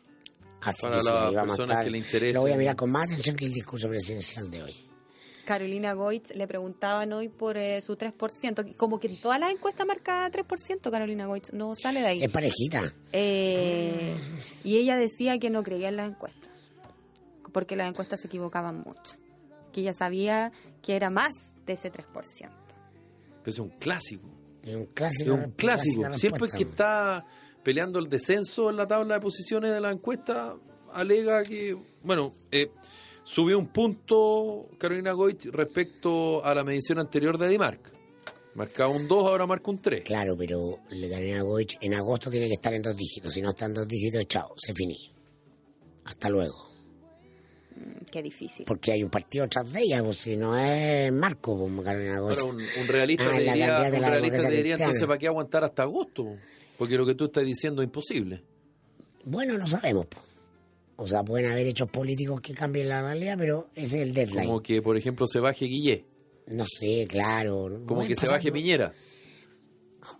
[0.62, 1.84] Así Para que las ahí vamos a personas estar.
[1.86, 2.34] que le interesen.
[2.36, 4.88] Lo voy a mirar con más atención que el discurso presidencial de hoy.
[5.46, 9.88] Carolina Goitz le preguntaban hoy por eh, su 3%, como que en todas las encuestas
[9.88, 12.24] marca 3% Carolina Goitz, no sale de ahí.
[12.24, 12.82] Es parejita.
[13.12, 14.16] Eh,
[14.64, 16.50] y ella decía que no creía en las encuestas,
[17.52, 19.18] porque las encuestas se equivocaban mucho,
[19.74, 20.52] que ella sabía
[20.84, 21.32] que era más
[21.66, 22.50] de ese 3%.
[23.46, 24.30] Es un clásico.
[24.62, 25.34] Es un Es clásico.
[25.34, 26.18] un clásico.
[26.18, 27.26] Siempre que está
[27.64, 30.56] peleando el descenso en la tabla de posiciones de la encuesta,
[30.94, 32.72] alega que, bueno, eh,
[33.24, 37.92] subió un punto Carolina Goich respecto a la medición anterior de Dimarc.
[38.54, 40.04] Marcaba un 2, ahora marca un 3.
[40.04, 43.34] Claro, pero Carolina Goich en agosto tiene que estar en dos dígitos.
[43.34, 44.98] Si no está en dos dígitos, chao, se finí.
[46.04, 46.70] Hasta luego.
[47.78, 48.66] Mm, Qué difícil.
[48.66, 52.40] Porque hay un partido tras de ella, pues si no es Marco, como Carolina Goich.
[52.40, 53.54] Ahora, un, un realista Ah, la
[53.90, 54.84] de un la realista cristiana.
[54.84, 56.36] entonces, ¿para qué aguantar hasta agosto?
[56.78, 58.44] Porque lo que tú estás diciendo es imposible.
[59.24, 60.06] Bueno, no sabemos.
[60.08, 60.18] po.
[60.98, 64.46] O sea, pueden haber hechos políticos que cambien la realidad, pero ese es el deadline.
[64.48, 66.06] Como que, por ejemplo, se baje Guillé,
[66.48, 67.82] No sé, claro.
[67.88, 68.94] como que se baje Piñera,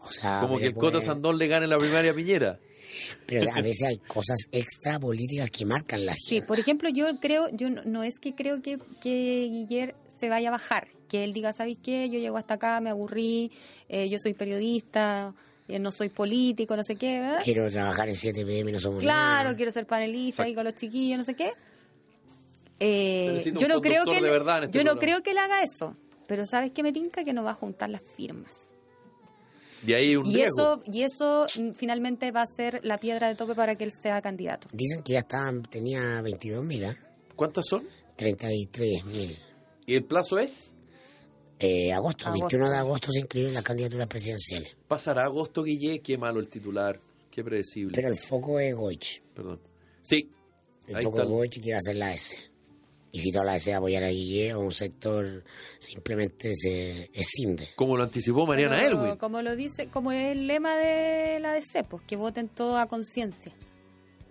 [0.08, 2.60] O sea, como que el Coto pueden- Sandón le gane la primaria a Piñera.
[3.28, 6.48] Pero a veces hay cosas extra políticas que marcan la Sí, agenda.
[6.48, 10.50] por ejemplo, yo creo, yo no, no es que creo que, que Guiller se vaya
[10.50, 12.10] a bajar, que él diga, ¿sabéis qué?
[12.10, 13.52] Yo llego hasta acá, me aburrí,
[13.88, 15.34] eh, yo soy periodista,
[15.80, 17.40] no soy político, no sé qué, ¿verdad?
[17.44, 19.56] Quiero trabajar en 7 pm, no somos Claro, nada.
[19.56, 21.52] quiero ser panelista ahí con los chiquillos, no sé qué.
[22.80, 24.38] Eh, yo no creo que él- este
[24.72, 25.00] yo no programa.
[25.00, 25.96] creo que él haga eso,
[26.28, 28.74] pero sabes qué me tinca que no va a juntar las firmas.
[29.84, 30.76] De ahí un Y riesgo.
[30.84, 33.92] eso y eso mm, finalmente va a ser la piedra de tope para que él
[33.92, 34.68] sea candidato.
[34.74, 36.96] Dicen que ya estaba, tenía 22 mil, ¿eh?
[37.36, 37.84] ¿Cuántas son?
[38.16, 39.38] 33 mil.
[39.88, 40.76] ¿Y el plazo es?
[41.64, 42.48] Eh, agosto, Agosto.
[42.48, 44.76] 21 de agosto se inscriben las candidaturas presidenciales.
[44.88, 46.00] Pasará agosto, Guillé.
[46.00, 47.00] Qué malo el titular.
[47.30, 47.94] Qué predecible.
[47.96, 49.22] Pero el foco es Goich.
[49.36, 49.60] Perdón.
[50.02, 50.30] Sí.
[50.88, 51.24] El Ahí foco está.
[51.24, 52.50] es Goich y que va a ser la S.
[53.14, 55.44] Y si toda la S va a apoyar a Guille o un sector
[55.80, 57.68] simplemente se escinde.
[57.76, 59.18] Como lo anticipó Mariana Pero, Elwin.
[59.18, 62.88] Como lo dice, como es el lema de la DC, pues que voten todo a
[62.88, 63.54] conciencia.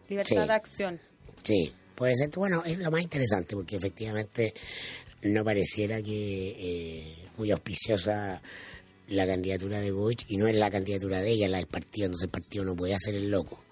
[0.08, 0.48] Libertad Sí.
[0.48, 1.00] de acción.
[1.44, 2.30] Sí, puede ser.
[2.30, 4.52] Bueno, es lo más interesante porque efectivamente
[5.22, 8.40] no pareciera que eh, muy auspiciosa
[9.08, 12.06] la candidatura de Goich y no es la candidatura de ella, es la del partido.
[12.06, 13.64] Entonces el partido no puede hacer el loco.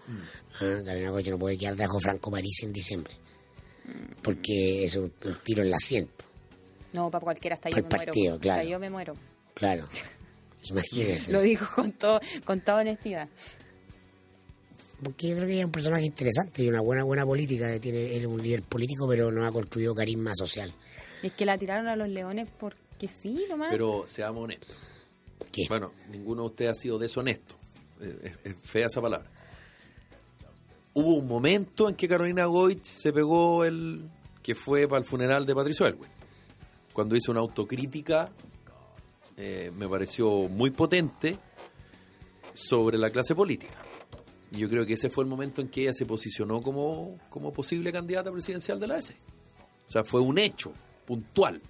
[0.60, 3.14] Ah, Carolina Goich no puede quedar debajo de Franco París en diciembre.
[4.22, 6.08] Porque es un, un tiro en la sien.
[6.92, 8.40] No, para cualquiera, hasta yo me partido, muero.
[8.40, 8.60] claro.
[8.60, 9.16] Hasta yo me muero.
[9.54, 9.86] Claro.
[10.64, 11.32] Imagínese.
[11.32, 13.28] Lo digo con, todo, con toda honestidad.
[15.02, 17.78] Porque yo creo que ella es un personaje interesante y una buena buena política.
[17.78, 20.74] Tiene, él es un líder político, pero no ha construido carisma social.
[21.22, 23.68] Es que la tiraron a los leones porque sí, nomás.
[23.70, 24.76] Pero seamos honestos.
[25.52, 25.66] ¿Qué?
[25.68, 27.54] Bueno, ninguno de ustedes ha sido deshonesto.
[28.00, 29.30] Eh, Es, es fea esa palabra.
[30.94, 34.10] Hubo un momento en que Carolina Goich se pegó el
[34.42, 36.10] que fue para el funeral de Patricio Elwin.
[36.92, 38.32] Cuando hizo una autocrítica,
[39.36, 41.38] eh, me pareció muy potente
[42.54, 43.74] sobre la clase política.
[44.50, 47.52] Y yo creo que ese fue el momento en que ella se posicionó como, como
[47.52, 49.14] posible candidata presidencial de la S.
[49.86, 50.72] O sea, fue un hecho
[51.06, 51.60] puntual.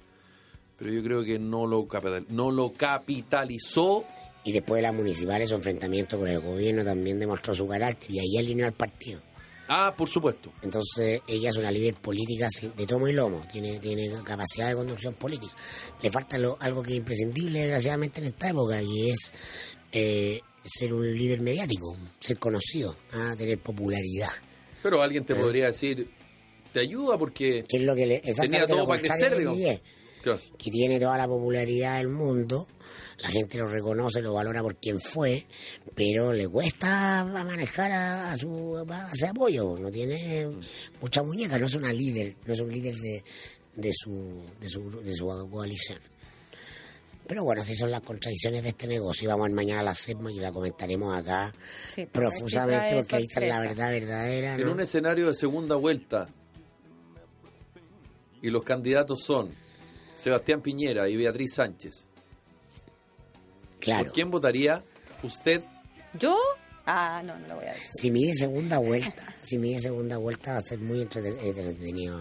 [0.78, 4.04] Pero yo creo que no lo, capital- no lo capitalizó
[4.44, 8.18] Y después de las municipales, su enfrentamiento con el gobierno también demostró su carácter y
[8.20, 9.20] ahí alineó al partido.
[9.68, 10.50] Ah, por supuesto.
[10.62, 15.12] Entonces, ella es una líder política de tomo y lomo, tiene, tiene capacidad de conducción
[15.14, 15.52] política.
[16.00, 19.34] Le falta lo- algo que es imprescindible, desgraciadamente, en esta época, y es
[19.92, 24.30] eh, ser un líder mediático, ser conocido, ah, tener popularidad.
[24.82, 25.36] Pero alguien te Ah.
[25.36, 26.08] podría decir,
[26.72, 29.36] te ayuda porque Que es lo que le, tenía todo para crecer.
[29.36, 29.82] Guille.
[30.36, 30.56] Claro.
[30.58, 32.68] que tiene toda la popularidad del mundo,
[33.18, 35.46] la gente lo reconoce, lo valora por quien fue,
[35.94, 40.48] pero le cuesta manejar a, a su a ese apoyo, no tiene
[41.00, 43.24] mucha muñeca, no es una líder, no es un líder de,
[43.74, 45.98] de su de su de su coalición.
[47.26, 49.28] Pero bueno, así son las contradicciones de este negocio.
[49.28, 51.52] Vamos a ir mañana a la SEPMA y la comentaremos acá
[51.94, 54.54] Sí, pero profusamente porque ahí está la verdad verdadera.
[54.54, 54.72] En ¿no?
[54.72, 56.30] un escenario de segunda vuelta
[58.40, 59.50] y los candidatos son
[60.18, 62.06] Sebastián Piñera y Beatriz Sánchez,
[63.80, 64.04] Claro.
[64.04, 64.82] ¿por quién votaría
[65.22, 65.62] usted?
[66.18, 66.36] ¿Yo?
[66.86, 67.90] Ah, no, no lo voy a decir.
[67.92, 72.18] Si mide segunda vuelta, si mide segunda vuelta va a ser muy entrete- entretenido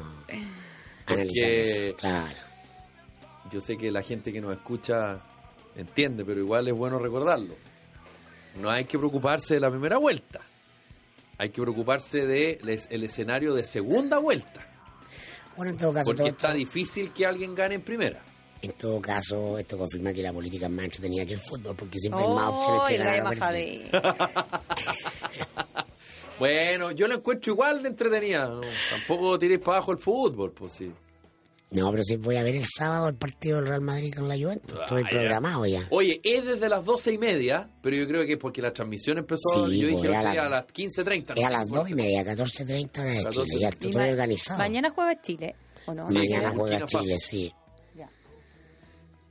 [1.07, 1.95] analizar eso.
[1.95, 2.37] Claro.
[3.49, 5.23] Yo sé que la gente que nos escucha
[5.75, 7.55] entiende, pero igual es bueno recordarlo.
[8.61, 10.41] No hay que preocuparse de la primera vuelta.
[11.39, 14.67] Hay que preocuparse del escenario de segunda vuelta.
[15.57, 18.23] Bueno, en todo caso, Porque todo está difícil que alguien gane en primera.
[18.61, 21.99] en todo caso, esto confirma que la política es más entretenida que el fútbol, porque
[21.99, 23.33] siempre hay más Oh, opciones que el ganar.
[26.39, 28.47] Bueno, yo lo encuentro igual de entretenida.
[28.47, 28.61] ¿no?
[28.91, 30.91] Tampoco tiréis para abajo el fútbol, pues sí.
[31.69, 34.35] No, pero sí voy a ver el sábado el partido del Real Madrid con la
[34.35, 34.77] Juventus.
[34.79, 35.81] Estoy Ah, programado ya.
[35.89, 39.17] Oye, es desde las doce y media, pero yo creo que es porque la transmisión
[39.17, 41.33] empezó, Sí, yo pues, dije a la- a las 15.30.
[41.35, 43.43] Es a las dos y media, 14.30 hora de 14.
[43.49, 43.61] Chile.
[43.61, 44.59] Ya estoy ma- organizado.
[44.59, 45.55] Mañana juega Chile,
[45.87, 46.07] ¿o no?
[46.07, 47.27] Sí, Mañana juega Chile, Faso.
[47.27, 47.53] sí.
[47.95, 48.09] Ya.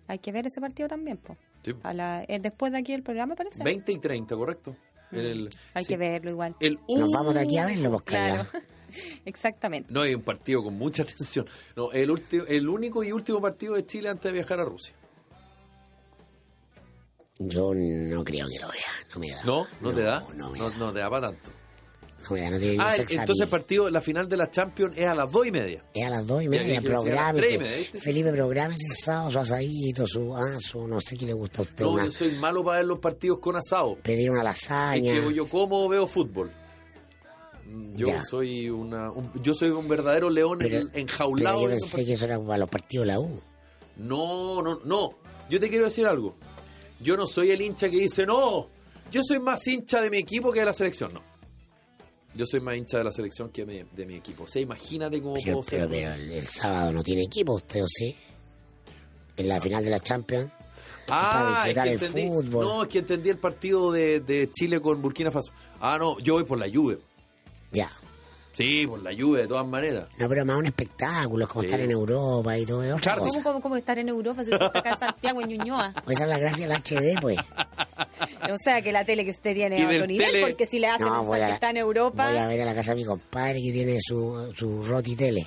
[0.09, 1.37] Hay que ver ese partido también, po.
[1.65, 1.75] Sí.
[1.83, 3.65] A la, eh, después de aquí el programa, parece.
[3.65, 4.77] 20 y 30, correcto.
[5.11, 5.89] En el, Hay sí.
[5.89, 6.55] que verlo igual.
[6.61, 8.45] El Nos uh, vamos de aquí a verlo, pues, Carla.
[8.45, 8.67] Claro.
[9.25, 9.93] Exactamente.
[9.93, 11.47] No, hay un partido con mucha tensión.
[11.77, 14.95] No, el, ulti- el único y último partido de Chile antes de viajar a Rusia.
[17.39, 19.45] Yo no creo que lo vea, no me da.
[19.45, 19.67] ¿No?
[19.83, 20.21] ¿No, te da?
[20.37, 20.77] No, me no, da.
[20.79, 21.51] no te da para tanto.
[22.25, 25.07] No me da, no tiene Ah, entonces el partido, la final de la Champions es
[25.07, 25.85] a las 2 y media.
[25.93, 26.81] Es a las dos y media.
[28.01, 31.63] Felipe, prográmese el sábado, su asadito, su, ah, su, no sé qué le gusta a
[31.65, 33.97] usted, No, una- yo soy malo para ver los partidos con asado.
[34.03, 35.13] pedir una Es lasaña.
[35.13, 36.51] que yo como veo fútbol.
[37.95, 38.23] Yo Ya.
[38.23, 41.59] soy una un- yo soy un verdadero león Pero- en- enjaulado.
[41.61, 43.43] Pero yo pensé que eso era para los partidos de la U.
[43.97, 45.11] No, no, no.
[45.49, 46.37] Yo te quiero decir algo.
[47.01, 48.69] Yo no soy el hincha que dice, no,
[49.11, 51.13] yo soy más hincha de mi equipo que de la selección.
[51.15, 51.23] No.
[52.35, 54.45] Yo soy más hincha de la selección que de, de mi equipo.
[54.45, 55.89] O sea, imagínate cómo Pero, puedo ser.
[55.89, 58.15] pero, el, el sábado no tiene equipo, usted o sí.
[59.37, 60.51] En la final de la Champions.
[61.09, 62.29] ah, es que entendí.
[62.51, 65.53] No, es que entendí el partido de, de Chile con Burkina Faso.
[65.81, 66.99] Ah, no, yo voy por la Juve.
[67.73, 67.89] Ya.
[68.53, 70.07] Sí, por la Juve, de todas maneras.
[70.17, 71.67] No, pero más un espectáculo, es como Sí.
[71.67, 72.83] estar en Europa y todo.
[72.83, 73.29] Es otra Charlie.
[73.31, 75.93] ¿Cómo, cómo, cómo estar en Europa si usted está acá en Santiago, en Ñuñoa?
[76.07, 77.37] Pues esa es la gracia del HD, pues.
[78.51, 80.87] O sea, que la tele que usted tiene es otro nivel, tele- porque si le
[80.87, 82.29] hacen No, pensar que está en Europa...
[82.29, 85.47] voy a ver a la casa de mi compadre que tiene su, su roti tele.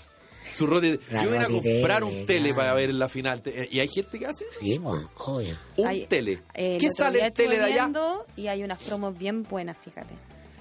[0.53, 2.55] Su roti- La yo vine a comprar tele, un tele claro.
[2.57, 3.41] para ver en la final.
[3.72, 4.59] Y hay gente que hace eso.
[4.59, 5.57] Sí, pues, obvio.
[5.78, 6.41] un Hay- tele.
[6.53, 7.89] eh, ¿Qué sale el tele de allá?
[8.36, 10.13] Y hay unas promos bien buenas, fíjate.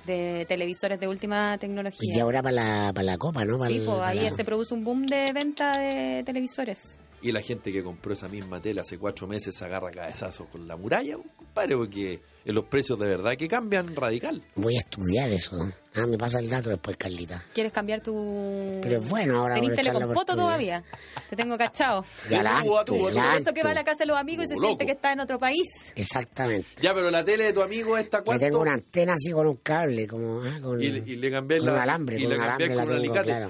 [0.09, 2.15] De televisores de última Y tecnología.
[2.17, 3.59] ya ahora para la, para la copa, ¿no?
[3.59, 6.97] Para Sí, el- pues ahí la- se produce un boom de venta de televisores.
[7.21, 10.69] Y la gente que compró esa misma tela hace cuatro meses se agarra cabezazo con
[10.69, 14.43] la muralla, compadre, porque los precios de verdad que cambian radical.
[14.55, 15.57] Voy a estudiar eso.
[15.97, 17.43] Ah, me pasa el dato después, Carlita.
[17.53, 18.79] ¿Quieres cambiar tu...?
[18.83, 20.45] Pero es bueno ahora ¿Tenís aprovechar tele la con poto oportunidad.
[20.47, 20.85] todavía?
[21.29, 22.05] Te tengo cachado.
[22.31, 24.87] La la Por eso que va a la casa de los amigos y se siente
[24.87, 25.93] que está en otro país.
[25.97, 26.69] Exactamente.
[26.81, 28.45] Ya, pero la tele de tu amigo está Yo cuánto?
[28.47, 31.67] tengo una antena así con un cable, como ah, con, Y, y le cambié con
[31.67, 33.49] la, un alambre, y con le un alambre la con tengo, alicate, claro.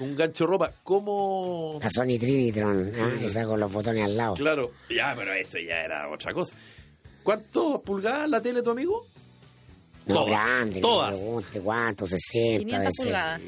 [0.00, 0.72] Un gancho de ropa.
[0.82, 1.78] ¿Cómo?
[1.82, 4.34] La Sony Trinitron, ah, esa con los botones al lado.
[4.34, 4.72] Claro.
[4.88, 6.54] Ya, pero eso ya era otra cosa.
[7.22, 9.06] ¿Cuánto pulgadas la tele de tu amigo?
[10.06, 11.20] No, Todas, grande, todas.
[11.22, 13.04] no cuánto, 60, 500 debe ser.
[13.06, 13.42] pulgadas.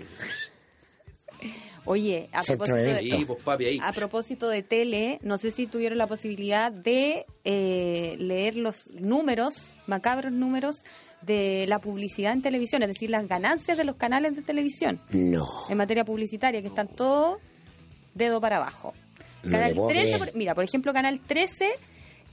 [1.85, 3.01] Oye, a propósito, de.
[3.01, 3.81] Sí, pues papi, ahí.
[3.83, 9.75] a propósito de tele, no sé si tuvieron la posibilidad de eh, leer los números,
[9.89, 10.85] macabros números,
[11.27, 15.47] de la publicidad en televisión, es decir, las ganancias de los canales de televisión No.
[15.71, 17.39] en materia publicitaria, que están todos
[18.15, 18.93] dedo para abajo.
[19.45, 20.19] No Canal puedo 13, creer.
[20.19, 21.71] por- mira, por ejemplo, Canal 13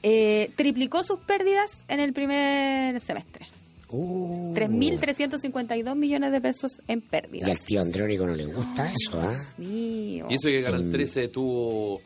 [0.04, 3.48] eh, triplicó sus pérdidas en el primer semestre.
[3.92, 7.50] Uh, 3.352 millones de pesos en y pérdidas.
[7.50, 9.54] al tío Andrónico no le gusta eso, ¿ah?
[9.58, 10.28] Mío.
[10.30, 10.92] Y eso que Canal Mm.
[10.92, 12.00] 13 tuvo...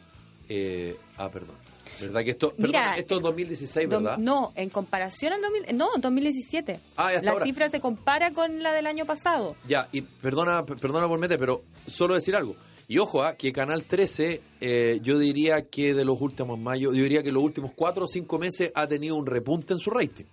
[0.47, 1.55] eh, ah, perdón.
[2.01, 2.53] ¿Verdad que esto...
[2.57, 4.17] Mira, perdón, esto es 2016, Dom- ¿verdad?
[4.17, 6.79] No, en comparación al 2000, no, 2017.
[6.97, 7.45] Ah, la ahora.
[7.45, 9.55] cifra se compara con la del año pasado.
[9.67, 12.55] Ya, y perdona, perdona por meter, pero solo decir algo.
[12.87, 17.03] Y ojo, ah, que Canal 13, eh, yo diría que de los últimos mayo, yo
[17.03, 20.25] diría que los últimos cuatro o cinco meses ha tenido un repunte en su rating.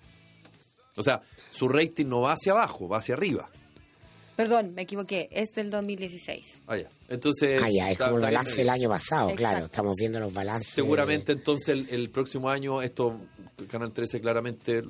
[0.96, 3.48] O sea, su rating no va hacia abajo, va hacia arriba.
[4.40, 6.60] Perdón, me equivoqué, es del 2016.
[6.66, 6.88] Ah, ya.
[7.08, 7.60] Entonces.
[7.62, 9.58] Ah, ya, es como el balance del año pasado, claro.
[9.58, 9.64] Exacto.
[9.66, 10.72] Estamos viendo los balances.
[10.72, 13.20] Seguramente entonces el, el próximo año esto
[13.68, 14.82] Canal 13 claramente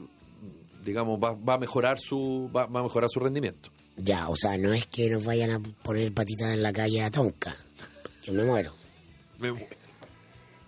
[0.84, 3.70] digamos va, va a mejorar su va, va a mejorar su rendimiento.
[3.96, 7.10] Ya, o sea, no es que nos vayan a poner patitas en la calle a
[7.10, 7.56] Tonka.
[8.22, 8.72] Yo me muero.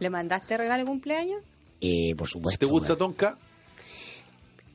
[0.01, 1.41] ¿Le mandaste regalo de cumpleaños?
[1.81, 2.67] Eh, por supuesto.
[2.67, 2.97] ¿Te gusta.
[2.97, 3.39] Tonka?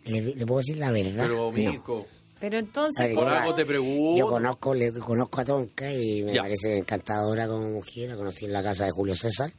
[0.05, 1.27] Le, le puedo decir la verdad.
[1.27, 2.16] Pero No.
[2.39, 4.17] Pero entonces, por yo- algo te pregunto.
[4.19, 6.41] Yo conozco, le conozco a Tonka y me Ya.
[6.43, 8.09] parece encantadora como mujer.
[8.09, 9.51] La conocí en la casa de Julio César,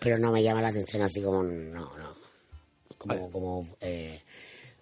[0.00, 2.14] pero no me llama la atención así como, no, no.
[2.98, 4.20] Como, como eh,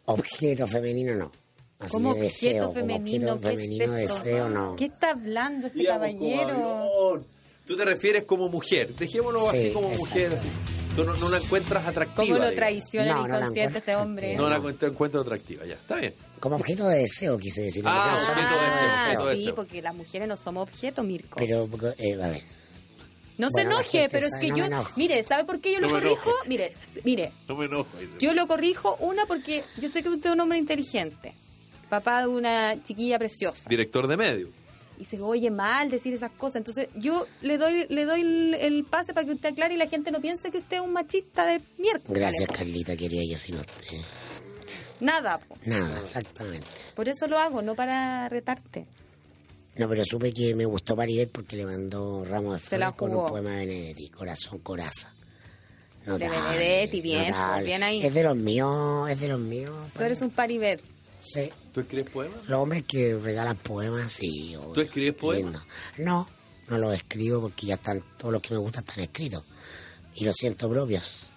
[0.06, 1.30] objeto femenino, no.
[1.78, 4.14] Así como de objeto deseo, femenino, como objeto ¿qué femenino, es eso?
[4.24, 4.74] deseo, no.
[4.76, 7.24] ¿Qué está hablando este Digamos, caballero?
[7.66, 8.94] Tú te refieres como mujer.
[8.96, 10.08] Dejémoslo Sí, así como exacto.
[10.14, 10.32] mujer.
[10.32, 10.48] Así.
[10.96, 12.26] Tú no, no la encuentras atractiva.
[12.26, 14.34] ¿Cómo lo traiciona el no inconsciente este hombre?
[14.34, 15.74] No la encuentro atractiva, ya.
[15.74, 16.14] Está bien.
[16.40, 17.82] Como objeto de deseo, quise decir.
[17.86, 19.54] Ah, no objeto de deseo, objeto de sí, deseo.
[19.54, 21.36] porque las mujeres no somos objetos, Mirko.
[21.36, 21.68] Pero,
[21.98, 22.42] eh, a ver,
[23.38, 24.62] no bueno, se enoje, gente pero es sabe, que no yo...
[24.62, 24.92] me enojo.
[24.96, 26.22] Mire, ¿sabe por qué yo lo No me corrijo?
[26.30, 26.36] enojo.
[26.48, 26.72] Mire,
[27.04, 27.86] mire, No me enojo.
[28.18, 31.34] yo lo corrijo, una, porque yo sé que usted es un hombre inteligente.
[31.88, 33.68] Papá de una chiquilla preciosa.
[33.68, 34.48] Director de medio.
[35.00, 36.56] y se oye mal decir esas cosas.
[36.56, 39.86] Entonces yo le doy le doy el, el pase para que usted aclare y la
[39.86, 42.20] gente no piense que usted es un machista de miércoles.
[42.20, 42.48] gracias.
[42.50, 43.98] Carlita, quería yo sin usted.
[45.00, 45.56] Nada, po.
[45.64, 46.66] Nada, exactamente.
[46.94, 48.86] por eso lo hago, no para retarte.
[49.76, 53.26] No, pero supe que me gustó Paribet porque le mandó Ramos de Flores con un
[53.26, 55.14] poema de Benedetti, Corazón Coraza.
[56.04, 57.64] De Benedetti, bien, notable.
[57.64, 58.04] bien ahí.
[58.04, 59.70] Es de los míos, es de los míos.
[59.96, 60.82] Tú eres un paribet.
[61.20, 61.50] Sí.
[61.72, 62.38] ¿Tú escribes poemas?
[62.48, 64.56] Los hombres que regalan poemas, sí.
[64.56, 64.72] obvio.
[64.72, 65.62] ¿Tú escribes poemas?
[65.96, 66.28] No,
[66.68, 69.44] no los escribo porque ya están, todos los que me gustan están escritos.
[70.14, 71.27] Y los siento propios.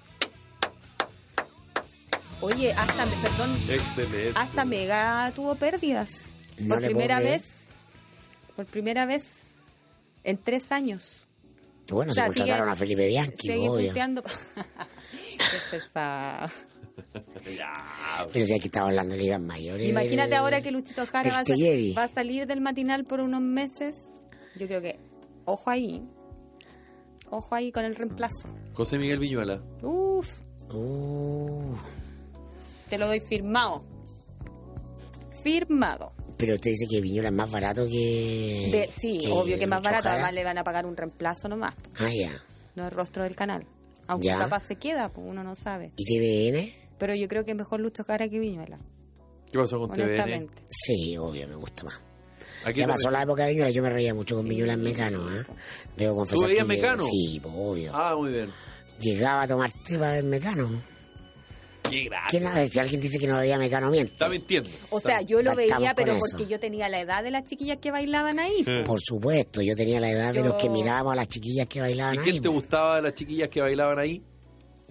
[2.41, 4.31] Oye, hasta, perdón, Excelente.
[4.35, 6.09] hasta Mega tuvo pérdidas.
[6.59, 7.43] No por primera vez,
[8.55, 9.53] por primera vez
[10.23, 11.27] en tres años.
[11.91, 13.85] Bueno, O sea, se contrataron sigue- a Felipe Bianchi, obvio.
[13.87, 14.23] punteando.
[15.37, 16.49] Qué pesado.
[18.33, 19.87] Pero si aquí estamos hablando de ligas mayores.
[19.89, 21.93] Imagínate ahora que Luchito Jara va a, Teyevi.
[21.93, 24.09] va a salir del matinal por unos meses.
[24.55, 24.99] Yo creo que,
[25.45, 26.01] ojo ahí.
[27.29, 28.47] Ojo ahí con el reemplazo.
[28.73, 29.61] José Miguel Viñuela.
[29.83, 30.39] Uf,
[30.73, 31.75] Uh,
[32.91, 33.83] te lo doy firmado.
[35.43, 36.13] Firmado.
[36.37, 38.69] pero usted dice que Viñola es más barato que.
[38.71, 40.03] De- sí, que obvio que es más barato.
[40.03, 40.15] Jara.
[40.15, 41.73] Además le van a pagar un reemplazo nomás.
[41.99, 42.31] Ah, ya.
[42.75, 43.65] No el rostro del canal.
[44.07, 44.37] Aunque Ya.
[44.39, 45.91] capaz se queda, pues uno no sabe.
[45.97, 46.73] ¿Y TVN?
[46.97, 48.79] Pero yo creo que es mejor Lucho Jara que Viñuela.
[49.51, 50.47] ¿Qué pasó con TVN?
[50.69, 52.01] Sí, obvio, me gusta más.
[52.65, 55.21] Aquí Ya pasó la época de Viñola, yo me reía mucho con Viñola en Mecano,
[55.27, 55.45] ¿ah?
[55.97, 56.47] Debo confesar.
[56.49, 57.03] veías que llegué- Mecano?
[57.05, 57.91] Sí, pues, obvio.
[57.95, 58.49] Ah, muy bien.
[58.99, 60.69] Llegaba a tomar té para ver Mecano.
[61.89, 62.09] Qué.
[62.29, 64.13] ¿Quién, si alguien dice que no veía Mecano, miente.
[64.13, 64.69] Está mintiendo.
[64.89, 66.25] O sea, yo lo Estamos veía, con pero eso.
[66.31, 68.63] porque yo tenía la edad de las chiquillas que bailaban ahí.
[68.65, 68.83] Eh.
[68.85, 71.81] Por supuesto, yo tenía la edad de Yo- los que mirábamos a las chiquillas que
[71.81, 72.23] bailaban ¿Y ahí.
[72.23, 74.23] quién te gustaba de las chiquillas que bailaban ahí?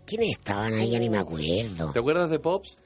[0.07, 0.91] ¿Quiénes estaban ahí?
[0.91, 1.93] Ya ni me acuerdo.
[1.93, 2.77] ¿Te acuerdas de Pops?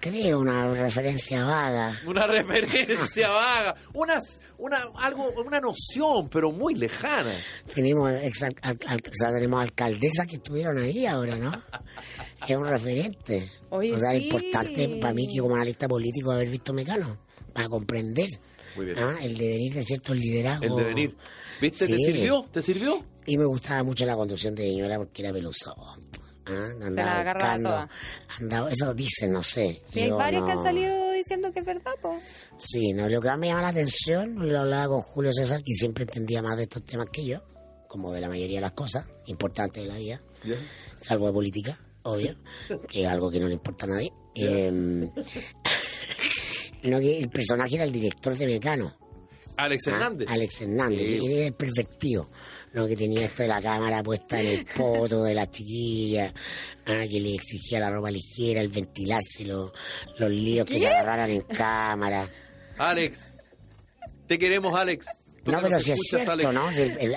[0.00, 1.92] Creo una referencia vaga.
[2.06, 7.34] Una referencia vaga, unas, una, algo, una noción, pero muy lejana.
[7.74, 11.50] Tenemos, ex, al- o sea, tenemos alcaldesas que estuvieron ahí ahora, ¿no?
[12.46, 13.48] Es un referente.
[13.70, 14.28] Oye, o sea, es sí.
[14.28, 17.18] importante para mí que como analista político haber visto Mecano,
[17.52, 18.28] para comprender.
[18.98, 19.16] ¿ah?
[19.22, 20.68] el devenir de ciertos liderazgos.
[20.70, 21.16] El devenir.
[21.60, 21.88] ¿Viste?
[21.88, 22.44] ¿Te sirvió?
[22.52, 23.04] ¿Te sirvió?
[23.26, 25.32] Y me gustaba mucho la conducción de Viñuela porque era
[26.46, 26.72] ¿ah?
[26.90, 27.88] La agarraba buscando- toda.
[28.40, 29.82] andaba- eso dicen, no sé.
[29.90, 32.18] Sí, hay varios que han salido diciendo que es verdad, po.
[32.56, 35.72] Sí, no, lo que más me llama la atención, lo hablaba con Julio César, que
[35.74, 37.42] siempre entendía más de estos temas que yo,
[37.88, 40.22] como de la mayoría de las cosas importantes de la vida,
[40.98, 42.36] salvo de política, obvio,
[42.88, 44.12] que es algo que no le importa a nadie.
[44.34, 44.70] Eh,
[46.84, 48.94] no, que el personaje era el director de Mecano.
[49.56, 49.90] Alex ¿ah?
[49.92, 50.28] Hernández.
[50.30, 51.18] Alex Hernández, Sí.
[51.20, 52.30] que era el pervertido.
[52.76, 52.86] ¿No?
[52.86, 56.32] que tenía esto de la cámara puesta en el poto de la chiquilla,
[56.84, 59.72] ah, que le exigía la ropa ligera, el ventilárselo,
[60.18, 62.28] los líos que se agarraran en cámara.
[62.76, 63.34] Alex.
[64.26, 65.06] Te queremos, Alex.
[65.42, 66.52] Tú No, que pero si es cierto, Alex.
[66.52, 66.70] ¿no?
[66.72, 67.16] Si el- el-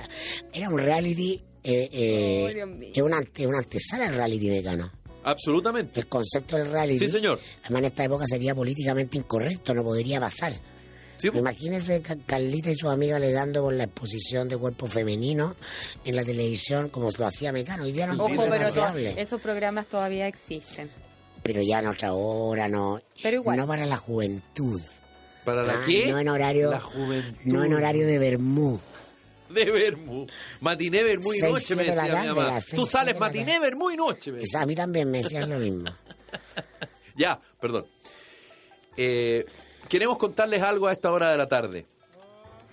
[0.53, 4.89] era un reality, eh, eh, Oh, es una, ante- una antesala al reality mecano.
[5.25, 5.99] Absolutamente.
[5.99, 7.37] El concepto del reality, Sí, señor.
[7.63, 10.53] además en esta época sería políticamente incorrecto, no podría pasar.
[11.19, 11.37] Sí, po.
[11.37, 15.55] Imagínense Ca- Carlita y sus amigas alegando por la exposición de cuerpo femenino
[16.05, 17.83] en la televisión como lo hacía Mecano.
[17.83, 18.67] Hoy día no Ojo, pero
[19.17, 20.89] esos programas todavía existen.
[21.43, 23.01] pero ya en otra hora, no.
[23.21, 23.57] Pero igual.
[23.57, 24.79] No para la juventud.
[25.43, 26.07] ¿Para la Ah, qué?
[26.11, 27.37] No en horario, La juventud.
[27.43, 28.79] no en horario de Bermú.
[29.49, 30.27] De Bermú.
[30.59, 32.43] Matiné, Bermú y Seis, noche, me decía mi tarde, mamá.
[32.53, 33.59] las seis, Tú sales matiné.
[33.59, 34.31] Bermú y noche.
[34.31, 34.61] me decía.
[34.61, 35.89] A mí también me decían lo mismo.
[37.15, 37.85] Ya, perdón.
[38.95, 39.45] Eh,
[39.89, 41.87] Queremos contarles algo a esta hora de la tarde.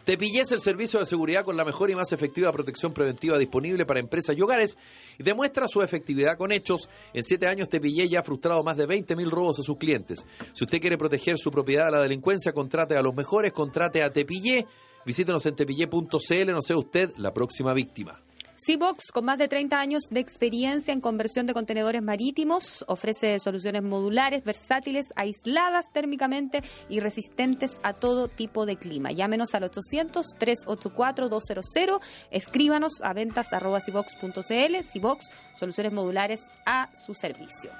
[0.05, 3.87] Tepillé es el servicio de seguridad con la mejor y más efectiva protección preventiva disponible
[3.87, 4.77] para empresas y hogares
[5.19, 6.91] y demuestra su efectividad con hechos.
[7.15, 10.27] En siete años Tepillé ya ha frustrado más de 20.000 robos a sus clientes.
[10.53, 14.13] Si usted quiere proteger su propiedad de la delincuencia, contrate a los mejores, contrate a
[14.13, 14.67] Tepillé.
[15.07, 18.21] Visítenos en tepillé.cl, no sea usted la próxima víctima.
[18.67, 23.85] Seabox, con más de 30 años de experiencia en conversión de contenedores marítimos, ofrece soluciones
[23.85, 29.13] modulares, versátiles, aisladas térmicamente y resistentes a todo tipo de clima.
[29.13, 32.01] Llámenos al 800-384-200,
[32.33, 34.83] escríbanos a ventas arroba Seabox.cl.
[34.83, 37.71] Seabox, soluciones modulares a su servicio.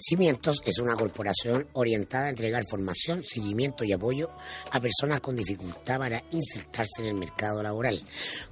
[0.00, 4.28] Cimientos es una corporación orientada a entregar formación, seguimiento y apoyo
[4.70, 8.00] a personas con dificultad para insertarse en el mercado laboral.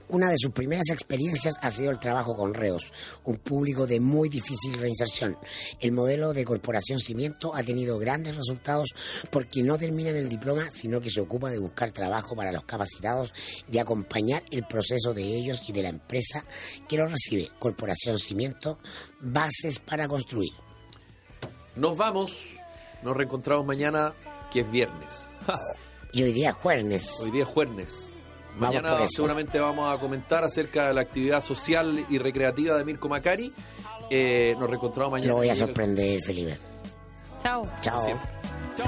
[0.08, 2.90] Una de sus primeras experiencias ha sido el trabajo con reos,
[3.24, 5.38] un público de muy difícil reinserción.
[5.80, 8.88] El modelo de corporación Cimiento ha tenido grandes resultados
[9.30, 12.64] porque no termina en el diploma, sino que se ocupa de buscar trabajo para los
[12.64, 13.32] capacitados
[13.70, 16.44] y acompañar el proceso de ellos y de la empresa
[16.88, 17.50] que los recibe.
[17.60, 18.80] Corporación Cimiento,
[19.20, 20.65] bases para construir.
[21.76, 22.50] Nos vamos.
[23.02, 24.14] Nos reencontramos mañana,
[24.50, 25.30] que es viernes.
[26.12, 27.18] y hoy día es jueves.
[27.22, 28.16] Hoy día es jueves.
[28.58, 33.52] Mañana seguramente vamos a comentar acerca de la actividad social y recreativa de Mirko Macari.
[34.10, 35.32] Eh, nos reencontramos mañana.
[35.32, 36.58] Lo voy a sorprender, Felipe.
[37.38, 37.68] Chao.
[37.82, 38.18] Chao.
[38.74, 38.86] Chao.